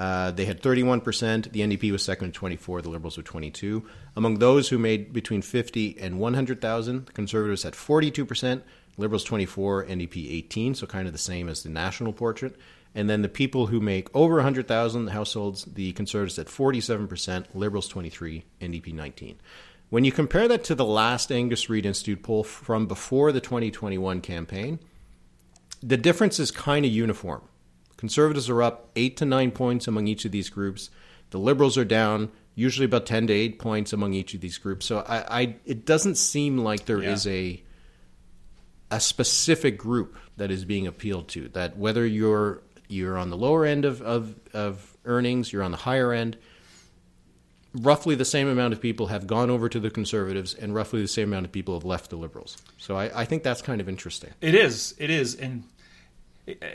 [0.00, 1.52] Uh, they had 31%.
[1.52, 2.80] The NDP was second with 24.
[2.80, 3.86] The Liberals were 22.
[4.16, 8.62] Among those who made between 50 and 100,000, the Conservatives had 42%,
[8.96, 12.56] Liberals 24, NDP 18, so kind of the same as the national portrait.
[12.94, 18.42] And then the people who make over 100,000 households, the Conservatives at 47%, Liberals 23,
[18.62, 19.36] NDP 19.
[19.90, 24.22] When you compare that to the last Angus Reid Institute poll from before the 2021
[24.22, 24.78] campaign,
[25.82, 27.42] the difference is kind of uniform.
[28.00, 30.88] Conservatives are up eight to nine points among each of these groups.
[31.30, 34.86] The liberals are down, usually about ten to eight points among each of these groups.
[34.86, 37.32] So I, I it doesn't seem like there is Yeah.
[37.32, 37.62] a
[38.92, 41.48] a specific group that is being appealed to.
[41.48, 45.76] That whether you're you're on the lower end of, of, of earnings, you're on the
[45.76, 46.38] higher end,
[47.74, 51.06] roughly the same amount of people have gone over to the conservatives and roughly the
[51.06, 52.56] same amount of people have left the liberals.
[52.78, 54.30] So I, I think that's kind of interesting.
[54.40, 54.94] It is.
[54.98, 55.36] It is.
[55.36, 55.62] And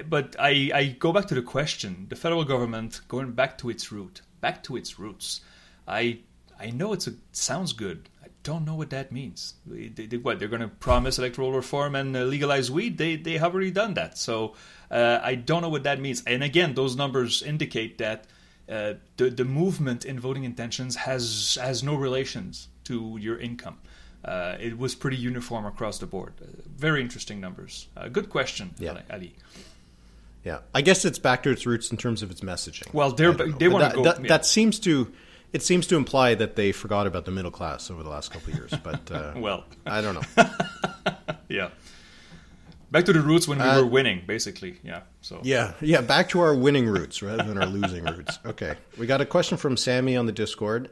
[0.09, 3.91] but I, I go back to the question: the federal government going back to its
[3.91, 5.41] root, back to its roots.
[5.88, 6.19] I
[6.59, 8.09] I know it's a sounds good.
[8.23, 9.55] I don't know what that means.
[9.65, 12.97] They, they- what they're going to promise electoral reform and uh, legalize weed?
[12.97, 14.17] They they have already done that.
[14.17, 14.53] So
[14.91, 16.23] uh, I don't know what that means.
[16.26, 18.26] And again, those numbers indicate that.
[18.67, 23.78] Uh, the the movement in voting intentions has has no relations to your income.
[24.26, 26.34] Uh, it was pretty uniform across the board.
[26.41, 27.88] Uh, very interesting numbers.
[27.95, 29.01] Uh, good question, Yeah.
[29.11, 29.36] Ali-.
[30.43, 32.91] Yeah, I guess it's back to its roots in terms of its messaging.
[32.93, 33.57] Well, they're- I don't know.
[33.57, 34.28] they wanna that, go- That, yeah.
[34.30, 35.11] that seems to
[35.53, 38.51] it seems to imply that they forgot about the middle class over the last couple
[38.51, 38.73] of years.
[38.84, 40.49] But uh, Well, I don't know.
[41.47, 41.69] yeah.
[42.91, 44.80] Back to the roots when we Uh, were winning, basically.
[44.84, 45.01] Yeah.
[45.21, 46.01] So Yeah, yeah.
[46.01, 48.38] Back to our winning roots rather than our losing roots.
[48.45, 50.89] Okay, we got a question from Sammy on the Discord.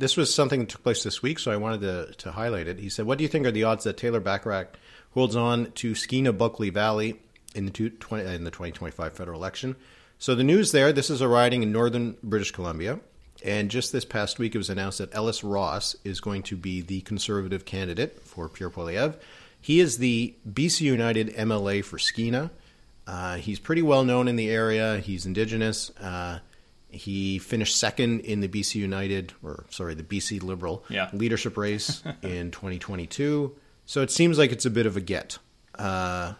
[0.00, 2.78] This was something that took place this week, so I wanted to, to highlight it.
[2.78, 4.68] He said, "What do you think are the odds that Taylor Bachrach
[5.12, 7.20] holds on to Skeena Bulkley Valley
[7.54, 9.76] in the, two, 20, in the 2025 federal election?"
[10.18, 10.90] So the news there.
[10.92, 13.00] This is a riding in northern British Columbia.
[13.44, 16.80] And just this past week, it was announced that Ellis Ross is going to be
[16.80, 19.16] the conservative candidate for Pierre Poilievre.
[19.60, 22.50] He is the BC United MLA for Skeena.
[23.06, 24.98] Uh, he's pretty well known in the area.
[24.98, 25.90] He's Indigenous.
[25.98, 26.38] Uh,
[26.92, 31.10] he finished second in the BC United, or sorry, the BC Liberal Yeah.
[31.12, 33.54] leadership race in 2022.
[33.86, 35.38] So it seems like it's a bit of a get.
[35.78, 36.34] Uh,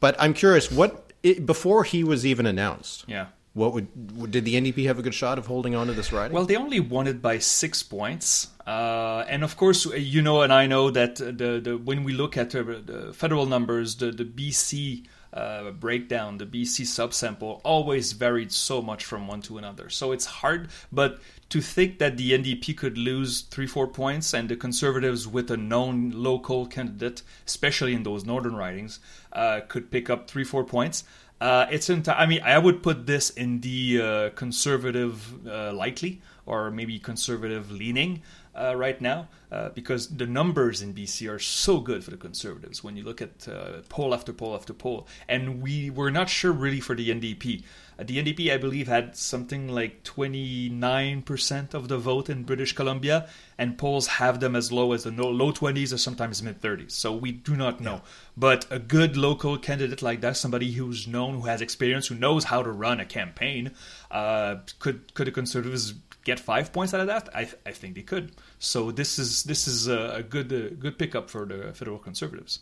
[0.00, 3.04] but I'm curious, what it, before he was even announced?
[3.08, 3.26] yeah.
[3.54, 6.32] What would did the NDP have a good shot of holding on to this riding?
[6.32, 10.52] Well, they only won it by six points, uh, and of course, you know, and
[10.52, 14.24] I know that the, the when we look at the, the federal numbers, the the
[14.24, 15.06] BC
[15.38, 19.88] uh, breakdown, the BC subsample always varied so much from one to another.
[19.88, 21.20] So it's hard, but
[21.50, 25.56] to think that the NDP could lose three, four points, and the Conservatives with a
[25.56, 28.98] known local candidate, especially in those northern ridings,
[29.32, 31.04] uh, could pick up three, four points.
[31.40, 36.20] Uh, it's enti- I mean, I would put this in the uh, conservative uh, likely
[36.46, 38.22] or maybe conservative leaning
[38.58, 42.84] uh, right now uh, because the numbers in BC are so good for the conservatives
[42.84, 45.06] when you look at uh, poll after poll after poll.
[45.28, 47.62] And we were not sure really for the NDP.
[47.98, 53.28] Uh, the NDP, I believe, had something like 29% of the vote in British Columbia,
[53.56, 56.92] and polls have them as low as the no- low 20s or sometimes mid 30s.
[56.92, 58.02] So we do not know.
[58.36, 62.44] But a good local candidate like that, somebody who's known, who has experience, who knows
[62.44, 63.72] how to run a campaign,
[64.10, 65.94] uh, could could the Conservatives
[66.32, 67.28] get five points out of that?
[67.34, 68.26] I, I think they could.
[68.58, 72.60] So this is this is a, a good uh, good pickup for the federal Conservatives.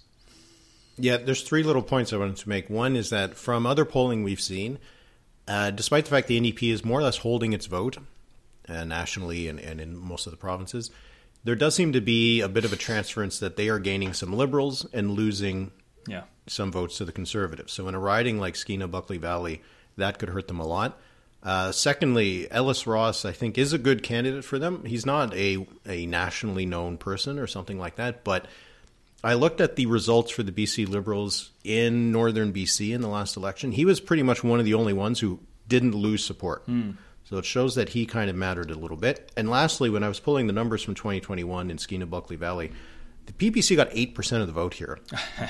[0.99, 2.71] Yeah, there's three little points I wanted to make.
[2.71, 4.79] One is that from other polling we've seen,
[5.47, 7.99] uh, despite the fact the NDP is more or less holding its vote
[8.69, 10.91] uh, nationally and, and in most of the provinces,
[11.45, 14.33] there does seem to be a bit of a transference that they are gaining some
[14.33, 15.71] liberals and losing
[16.09, 16.23] Yeah.
[16.47, 17.73] some votes to the conservatives.
[17.75, 19.61] So in a riding like Skeena Bulkley Valley,
[19.99, 20.99] that could hurt them a lot.
[21.43, 24.85] Uh, secondly, Ellis Ross, I think, is a good candidate for them.
[24.85, 28.47] He's not a a nationally known person or something like that, but
[29.23, 33.37] I looked at the results for the BC Liberals in northern BC in the last
[33.37, 33.73] election.
[33.73, 36.65] He was pretty much one of the only ones who didn't lose support.
[37.29, 39.33] So it shows that he kind of mattered a little bit.
[39.37, 42.71] And lastly, when I was pulling the numbers from 2021 in Skeena Bulkley Valley,
[43.27, 44.99] The PPC got eight percent of the vote here.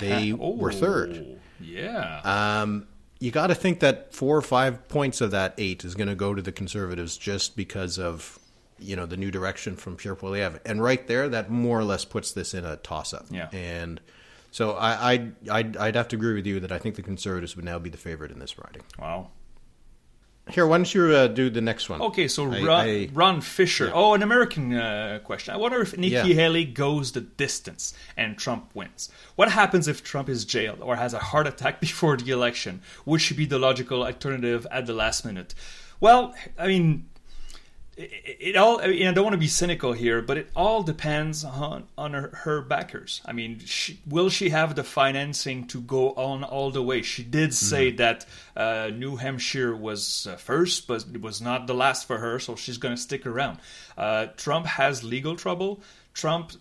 [0.00, 1.26] They were third.
[1.28, 2.20] Oh, Yeah.
[2.62, 2.86] Um,
[3.18, 6.14] you got to think that four or five points of that eight is going to
[6.14, 8.38] go to the Conservatives just because of
[8.78, 12.04] you know the new direction from Pierre Poilievre, and right there, that more or less
[12.04, 13.26] puts this in a toss-up.
[13.30, 13.48] Yeah.
[13.52, 14.00] And
[14.50, 17.56] so I, I'd, I'd I'd have to agree with you that I think the Conservatives
[17.56, 18.82] would now be the favorite in this riding.
[18.98, 19.28] wow.
[20.48, 22.00] Here, why don't you uh, do the next one?
[22.00, 23.90] Okay, so I- Ron, I- Ron Fisher.
[23.92, 25.52] Oh, an American uh, question.
[25.52, 26.22] I wonder if Nikki Yeah.
[26.22, 29.08] Haley goes the distance and Trump wins.
[29.34, 32.80] What happens if Trump is jailed or has a heart attack before the election?
[33.06, 35.54] Would she be the logical alternative at the last minute?
[35.98, 37.08] Well, I mean,
[37.96, 38.80] it, it all.
[38.80, 42.12] I, mean, I don't want to be cynical here, but it all depends on on
[42.12, 43.22] her, her backers.
[43.24, 47.02] I mean, she, will she have the financing to go on all the way?
[47.02, 48.26] She did say that
[48.56, 52.56] uh, New Hampshire was uh, first, but it was not the last for her, so
[52.56, 53.58] she's going to stick around.
[53.96, 55.80] Uh, Trump has legal trouble.
[56.12, 56.52] Trump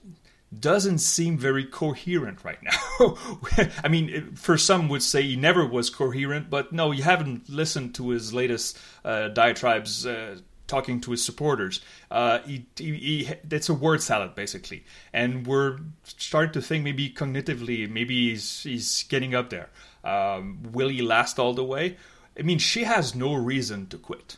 [0.58, 3.18] doesn't seem very coherent right now.
[3.84, 7.96] I mean, for some would say he never was coherent, but no, you haven't listened
[7.96, 10.06] to his latest uh, diatribes.
[10.06, 11.82] Uh, talking to his supporters.
[12.09, 17.09] Uh, he, he, he, it's a word salad basically, and we're starting to think maybe
[17.09, 19.70] cognitively, maybe he's he's getting up there.
[20.03, 21.97] Um, will he last all the way?
[22.38, 24.38] I mean, she has no reason to quit,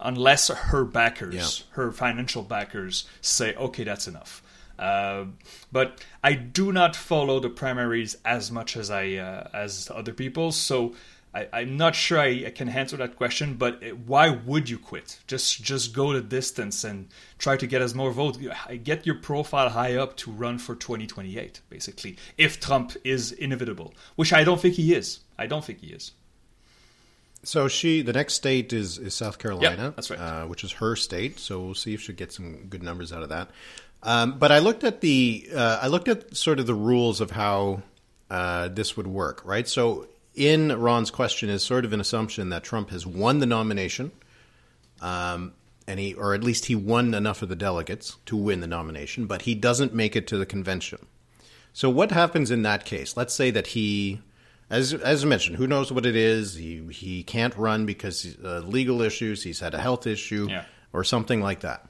[0.00, 1.74] unless her backers, Yeah.
[1.76, 4.42] her financial backers, say, "Okay, that's enough."
[4.78, 5.24] Uh,
[5.72, 10.52] but I do not follow the primaries as much as I uh, as other people,
[10.52, 10.94] so
[11.34, 13.54] I, I'm not sure I, I can answer that question.
[13.54, 15.18] But why would you quit?
[15.26, 17.08] Just just go the distance and
[17.38, 18.38] try to get as more votes.
[18.84, 22.16] Get your profile high up to run for 2028, basically.
[22.36, 25.20] If Trump is inevitable, which I don't think he is.
[25.38, 26.12] I don't think he is.
[27.44, 29.92] So she, the next state is is South Carolina.
[29.94, 30.18] that's right.
[30.18, 31.38] Uh, which is her state.
[31.38, 33.50] So we'll see if she gets some good numbers out of that.
[34.02, 37.30] Um, but I looked at the uh, I looked at sort of the rules of
[37.32, 37.82] how
[38.30, 39.66] uh, this would work, right?
[39.68, 40.08] So
[40.38, 44.12] in Ron's question is sort of an assumption that Trump has won the nomination,
[45.00, 45.52] um,
[45.86, 49.26] and he or at least he won enough of the delegates to win the nomination,
[49.26, 51.06] but he doesn't make it to the convention.
[51.72, 53.16] So what happens in that case?
[53.16, 54.20] Let's say that he,
[54.70, 56.54] as as mentioned, who knows what it is?
[56.54, 59.42] He he can't run because uh, legal issues.
[59.42, 60.64] He's had a health issue Yeah.
[60.92, 61.86] or something like that,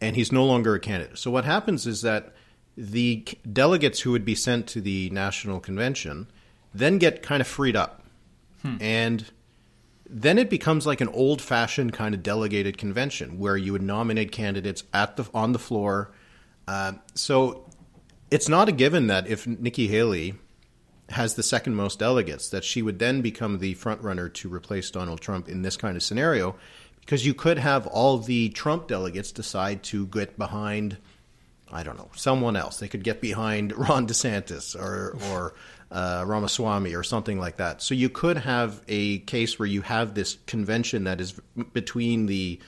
[0.00, 1.18] and he's no longer a candidate.
[1.18, 2.34] So what happens is that
[2.76, 6.26] the delegates who would be sent to the national convention
[6.74, 8.04] then get kind of freed up,
[8.80, 9.24] and
[10.08, 14.82] then it becomes like an old-fashioned kind of delegated convention where you would nominate candidates
[14.92, 16.10] at the on the floor.
[16.66, 17.64] Uh, so
[18.30, 20.34] it's not a given that if Nikki Haley
[21.10, 24.90] has the second most delegates, that she would then become the front runner to replace
[24.90, 26.54] Donald Trump in this kind of scenario,
[27.00, 30.98] because you could have all the Trump delegates decide to get behind,
[31.72, 32.78] I don't know, someone else.
[32.78, 35.54] They could get behind Ron DeSantis or or
[35.90, 37.82] uh, Ramaswamy or something like that.
[37.82, 41.32] So you could have a case where you have this convention that is
[41.72, 42.60] between the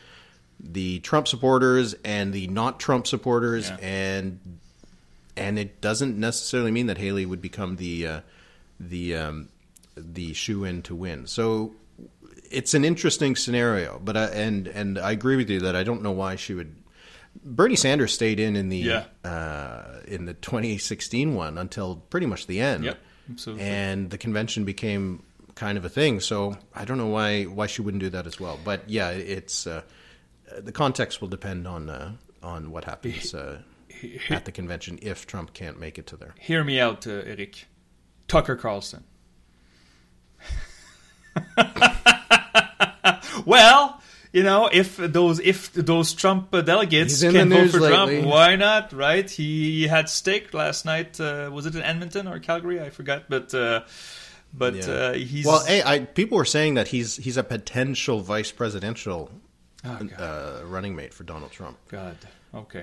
[0.65, 3.77] the Trump supporters and the not Trump supporters, Yeah.
[3.83, 4.39] and
[5.37, 8.21] and it doesn't necessarily mean that Haley would become the uh,
[8.79, 9.49] the um,
[9.97, 11.27] the shoe in to win.
[11.27, 11.75] So
[12.51, 16.03] it's an interesting scenario, but I, and and I agree with you that I don't
[16.03, 16.75] know why she would.
[17.45, 19.05] Bernie Sanders stayed in in the Yeah.
[19.25, 22.85] uh, in the 2016 one until pretty much the end.
[22.85, 22.99] Yep,
[23.33, 23.65] absolutely.
[23.65, 25.23] And the convention became
[25.55, 26.21] kind of a thing.
[26.21, 28.59] So I don't know why why she wouldn't do that as well.
[28.63, 29.83] But yeah, it's uh,
[30.59, 32.13] the context will depend on uh,
[32.43, 33.61] on what happens uh,
[34.31, 36.35] at the convention if Trump can't make it to there.
[36.39, 37.67] Hear me out, uh, Eric.
[38.29, 39.05] Tucker Carlson.
[43.47, 44.02] well,
[44.33, 48.21] you know, if those if those Trump uh, delegates He's in can vote for lately.
[48.21, 48.93] Trump, why not?
[48.93, 49.29] Right?
[49.29, 51.21] He, he had steak last night.
[51.21, 52.81] Uh, was it in Edmonton or Calgary?
[52.81, 53.83] I forgot, but uh,
[54.55, 54.91] but Yeah.
[54.91, 59.31] uh, he's Well, hey, I, people were saying that he's he's a potential vice presidential
[59.85, 61.77] Oh, uh, running mate for Donald Trump.
[61.89, 62.17] God.
[62.55, 62.83] Okay.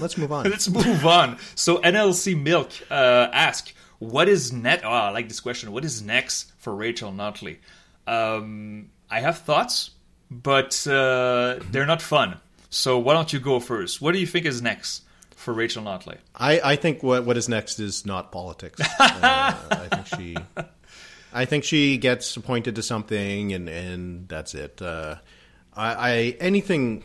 [0.00, 0.48] Let's move on.
[0.48, 1.36] Let's move on.
[1.54, 4.80] So NLC Milk uh, ask, what is net?
[4.84, 5.72] Oh, I like this question.
[5.72, 7.58] What is next for Rachel Notley?
[8.06, 9.90] Um, I have thoughts,
[10.30, 12.40] but uh, they're not fun.
[12.70, 14.00] So why don't you go first?
[14.00, 16.18] What do you think is next for Rachel Notley?
[16.34, 18.80] I, I think what what is next is not politics.
[19.00, 20.36] uh, I think she,
[21.32, 24.82] I think she gets appointed to something, and and that's it.
[24.82, 25.16] Uh,
[25.74, 27.04] I, I anything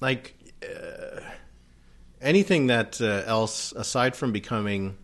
[0.00, 1.20] like uh,
[2.20, 4.96] anything that uh, else aside from becoming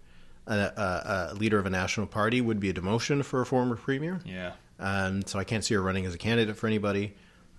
[0.46, 3.76] a, a, a leader of a national party would be a demotion for a former
[3.76, 4.20] premier.
[4.24, 4.52] Yeah.
[4.78, 7.14] Um, so I can't see her running as a candidate for anybody.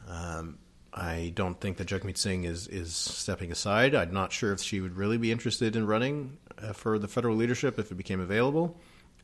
[0.07, 0.57] Um,
[0.93, 3.95] I don't think that Jagmeet Singh is is stepping aside.
[3.95, 6.37] I'm not sure if she would really be interested in running.
[6.61, 8.77] uh, for the federal leadership if it became available.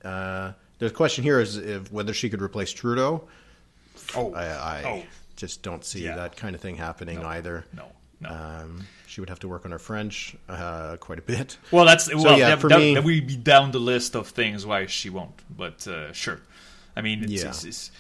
[0.04, 3.24] Uh, the question here is if, whether she could replace Trudeau.
[4.16, 5.04] Oh, I, I oh.
[5.38, 6.16] just don't see Yeah.
[6.18, 7.28] that kind of thing happening No.
[7.28, 7.66] either.
[7.74, 7.86] No,
[8.20, 8.30] no.
[8.30, 11.58] Um, she would have to work on her French uh, quite a bit.
[11.72, 12.38] Well, that's well.
[12.38, 15.10] yeah, that, for that, me- that would be down the list of things why she
[15.10, 15.40] won't.
[15.56, 16.42] But uh, sure,
[16.98, 17.50] I mean, it's, Yeah.
[17.50, 17.92] it's, it's,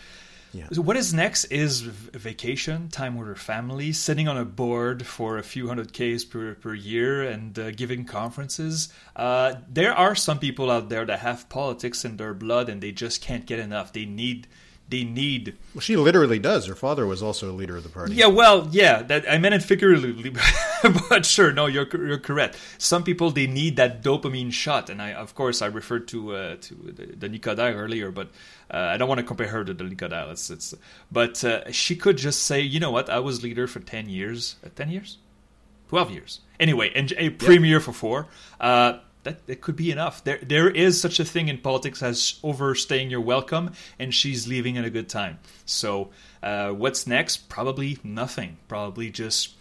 [0.53, 0.67] Yeah.
[0.71, 5.37] So what is next is vacation, time with her family, sitting on a board for
[5.37, 8.91] a few hundred Ks per, per year and uh, giving conferences.
[9.15, 12.91] Uh, there are some people out there that have politics in their blood and they
[12.91, 13.93] just can't get enough.
[13.93, 14.47] They need,
[14.91, 16.67] they need Well, she literally does.
[16.67, 18.13] Her father was also a leader of the party.
[18.13, 20.29] yeah, well, yeah, that I meant it figuratively,
[21.09, 22.57] but sure, no, you're you're correct.
[22.77, 26.55] Some people they need that dopamine shot, and I, of course, I referred to uh,
[26.61, 28.27] to the, the Nicodère earlier, but
[28.69, 30.31] uh, I don't want to compare her to the Nicodère.
[30.31, 30.75] It's, it's,
[31.11, 34.57] but uh, she could just say, you know what, I was leader for ten years,
[34.65, 35.17] uh, ten years,
[35.89, 38.27] twelve years, anyway, and a premier for four.
[39.21, 40.23] Uh, that, that could be enough.
[40.23, 44.77] There, there is such a thing in politics as overstaying your welcome, and she's leaving
[44.77, 45.39] at a good time.
[45.65, 46.09] So,
[46.43, 47.49] uh, what's next?
[47.49, 48.57] Probably nothing.
[48.67, 49.55] Probably just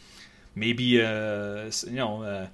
[0.54, 2.50] maybe a you know a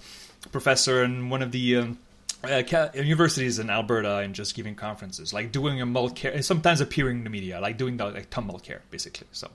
[0.52, 1.98] professor in one of the um,
[2.44, 7.24] uh, universities in Alberta and just giving conferences, like doing a Mulcair, sometimes appearing in
[7.24, 9.26] the media, like doing the like Tom Mulcair, basically.
[9.32, 9.50] So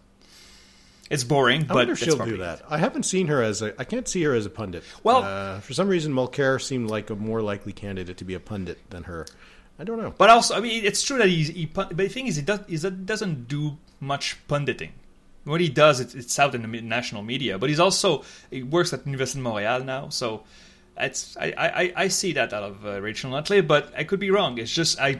[1.12, 2.62] it's boring, I but wonder if she'll do that.
[2.70, 3.80] I haven't seen her as a.
[3.80, 4.84] I can't see her as a pundit.
[5.04, 8.40] Well- uh, for some reason, Mulcair seemed like a more likely candidate to be a
[8.40, 9.26] pundit than her.
[9.80, 10.14] I don't know.
[10.16, 11.66] But also, I mean, it's true that he's, he.
[11.66, 12.60] But the thing is, he does.
[12.68, 14.94] Is that doesn't do much punditing.
[15.44, 17.58] What he does, it's, it's out in the national media.
[17.58, 20.44] But he's also he works at Université de Montréal now, so
[20.98, 23.66] it's I I, I see that out of uh, Rachel Notley.
[23.66, 24.60] But I could be wrong.
[24.60, 25.20] It's just I,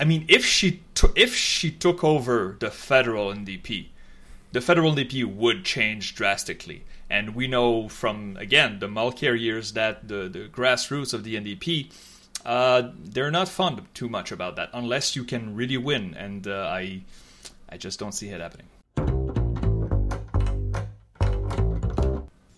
[0.00, 0.82] I mean, if she
[1.14, 3.86] if she took over the federal NDP,
[4.52, 6.84] the federal NDP would change drastically.
[7.08, 11.92] And we know from again the Mulcair years that the, the grassroots of the NDP,
[12.44, 16.14] uh, they're not fond too much about that unless you can really win.
[16.14, 17.02] And uh, I,
[17.68, 18.66] I just don't see it happening.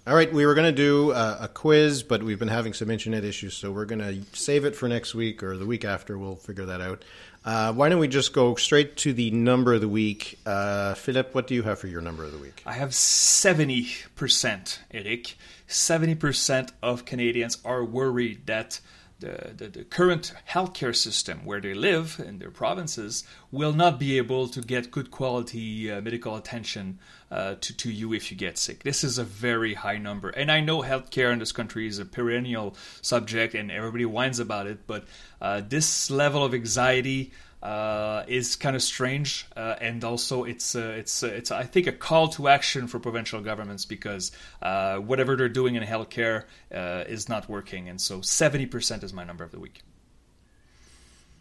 [0.09, 2.91] All right, we were going to do uh, a quiz, but we've been having some
[2.91, 6.17] internet issues, so we're going to save it for next week or the week after.
[6.17, 7.05] We'll figure that out.
[7.49, 10.39] Uh, why don't we just go straight to the number of the week?
[10.45, 12.63] Uh, Philip, what do you have for your number of the week?
[12.67, 15.35] I have 70%, Eric.
[15.67, 18.81] 70% of Canadians are worried that
[19.21, 24.19] the, the, the current healthcare system where they live in their provinces will not be
[24.19, 26.99] able to get good quality uh, medical attention
[27.31, 28.83] uh, to, to you if you get sick.
[28.83, 30.31] This is a very high number.
[30.31, 34.67] And I know healthcare in this country is a perennial subject and everybody whines about
[34.67, 35.05] it, but
[35.41, 40.95] uh, this level of anxiety uh, is kind of strange, uh, and also it's uh,
[40.97, 44.31] it's uh, it's I think a call to action for provincial governments because
[44.63, 49.13] uh, whatever they're doing in healthcare uh, is not working, and so seventy percent is
[49.13, 49.83] my number of the week.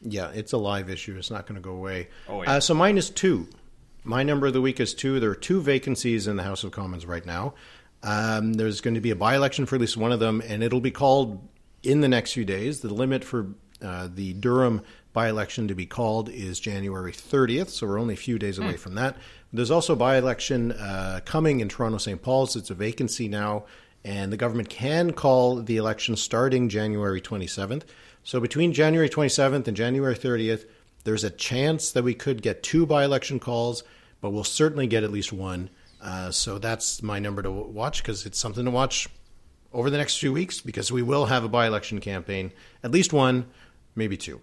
[0.01, 1.15] Yeah, it's a live issue.
[1.17, 2.09] It's not going to go away.
[2.27, 2.53] Oh, yeah.
[2.53, 3.47] uh, so mine is two.
[4.07, 5.19] My number of the week is two.
[5.19, 7.55] There are two vacancies in the House of Commons right now.
[8.03, 10.63] Um, there's going to be a by election for at least one of them, and
[10.63, 11.45] it'll be called
[11.83, 12.79] in the next few days.
[12.79, 13.47] The limit for
[13.81, 14.81] uh, the Durham
[15.11, 18.77] by election to be called is January 30th, so we're only a few days away
[18.77, 19.17] from that.
[19.51, 22.21] There's also a by election uh, coming in Toronto St.
[22.21, 22.55] Paul's.
[22.55, 23.65] It's a vacancy now,
[24.05, 27.83] and the government can call the election starting January 27th.
[28.23, 30.63] So between January 27th and January 30th,
[31.03, 33.83] there's a chance that we could get two by election calls,
[34.21, 35.69] but we'll certainly get at least one.
[36.01, 39.07] Uh, so that's my number to watch because it's something to watch
[39.73, 42.51] over the next few weeks because we will have a by election campaign,
[42.83, 43.45] at least one,
[43.95, 44.41] maybe two.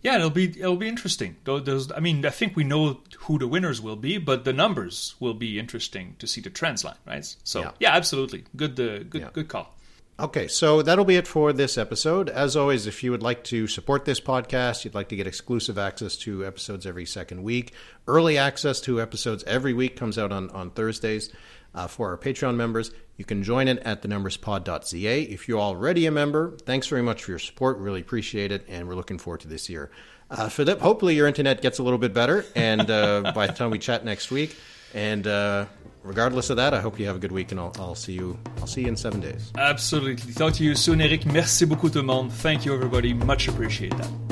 [0.00, 1.36] Yeah, it'll be it'll be interesting.
[1.42, 4.52] Though those, I mean, I think we know who the winners will be, but the
[4.52, 7.24] numbers will be interesting to see the trends line, right?
[7.42, 7.70] So Yeah.
[7.80, 9.30] yeah, absolutely, good, uh, good, Yeah.
[9.32, 9.76] good call.
[10.20, 12.28] Okay, so that'll be it for this episode.
[12.28, 15.78] As always, if you would like to support this podcast, you'd like to get exclusive
[15.78, 17.72] access to episodes every second week,
[18.08, 21.30] early access to episodes every week comes out on, on Thursdays
[21.72, 22.90] uh, for our Patreon members.
[23.16, 25.22] You can join it at thenumberspod.ca.
[25.22, 27.78] If you're already a member, thanks very much for your support.
[27.78, 29.88] Really appreciate it, and we're looking forward to this year.
[30.32, 33.70] Uh, Philip, hopefully your internet gets a little bit better, and uh, by the time
[33.70, 34.56] we chat next week,
[34.94, 35.66] and uh,
[36.02, 38.38] regardless of that, I hope you have a good week, and I'll, I'll see you.
[38.58, 39.52] I'll see you in seven days.
[39.56, 40.32] Absolutely.
[40.32, 41.26] Talk to you soon, Eric.
[41.26, 42.32] Merci beaucoup, tout le monde.
[42.32, 43.12] Thank you, everybody.
[43.14, 44.27] Much appreciate that.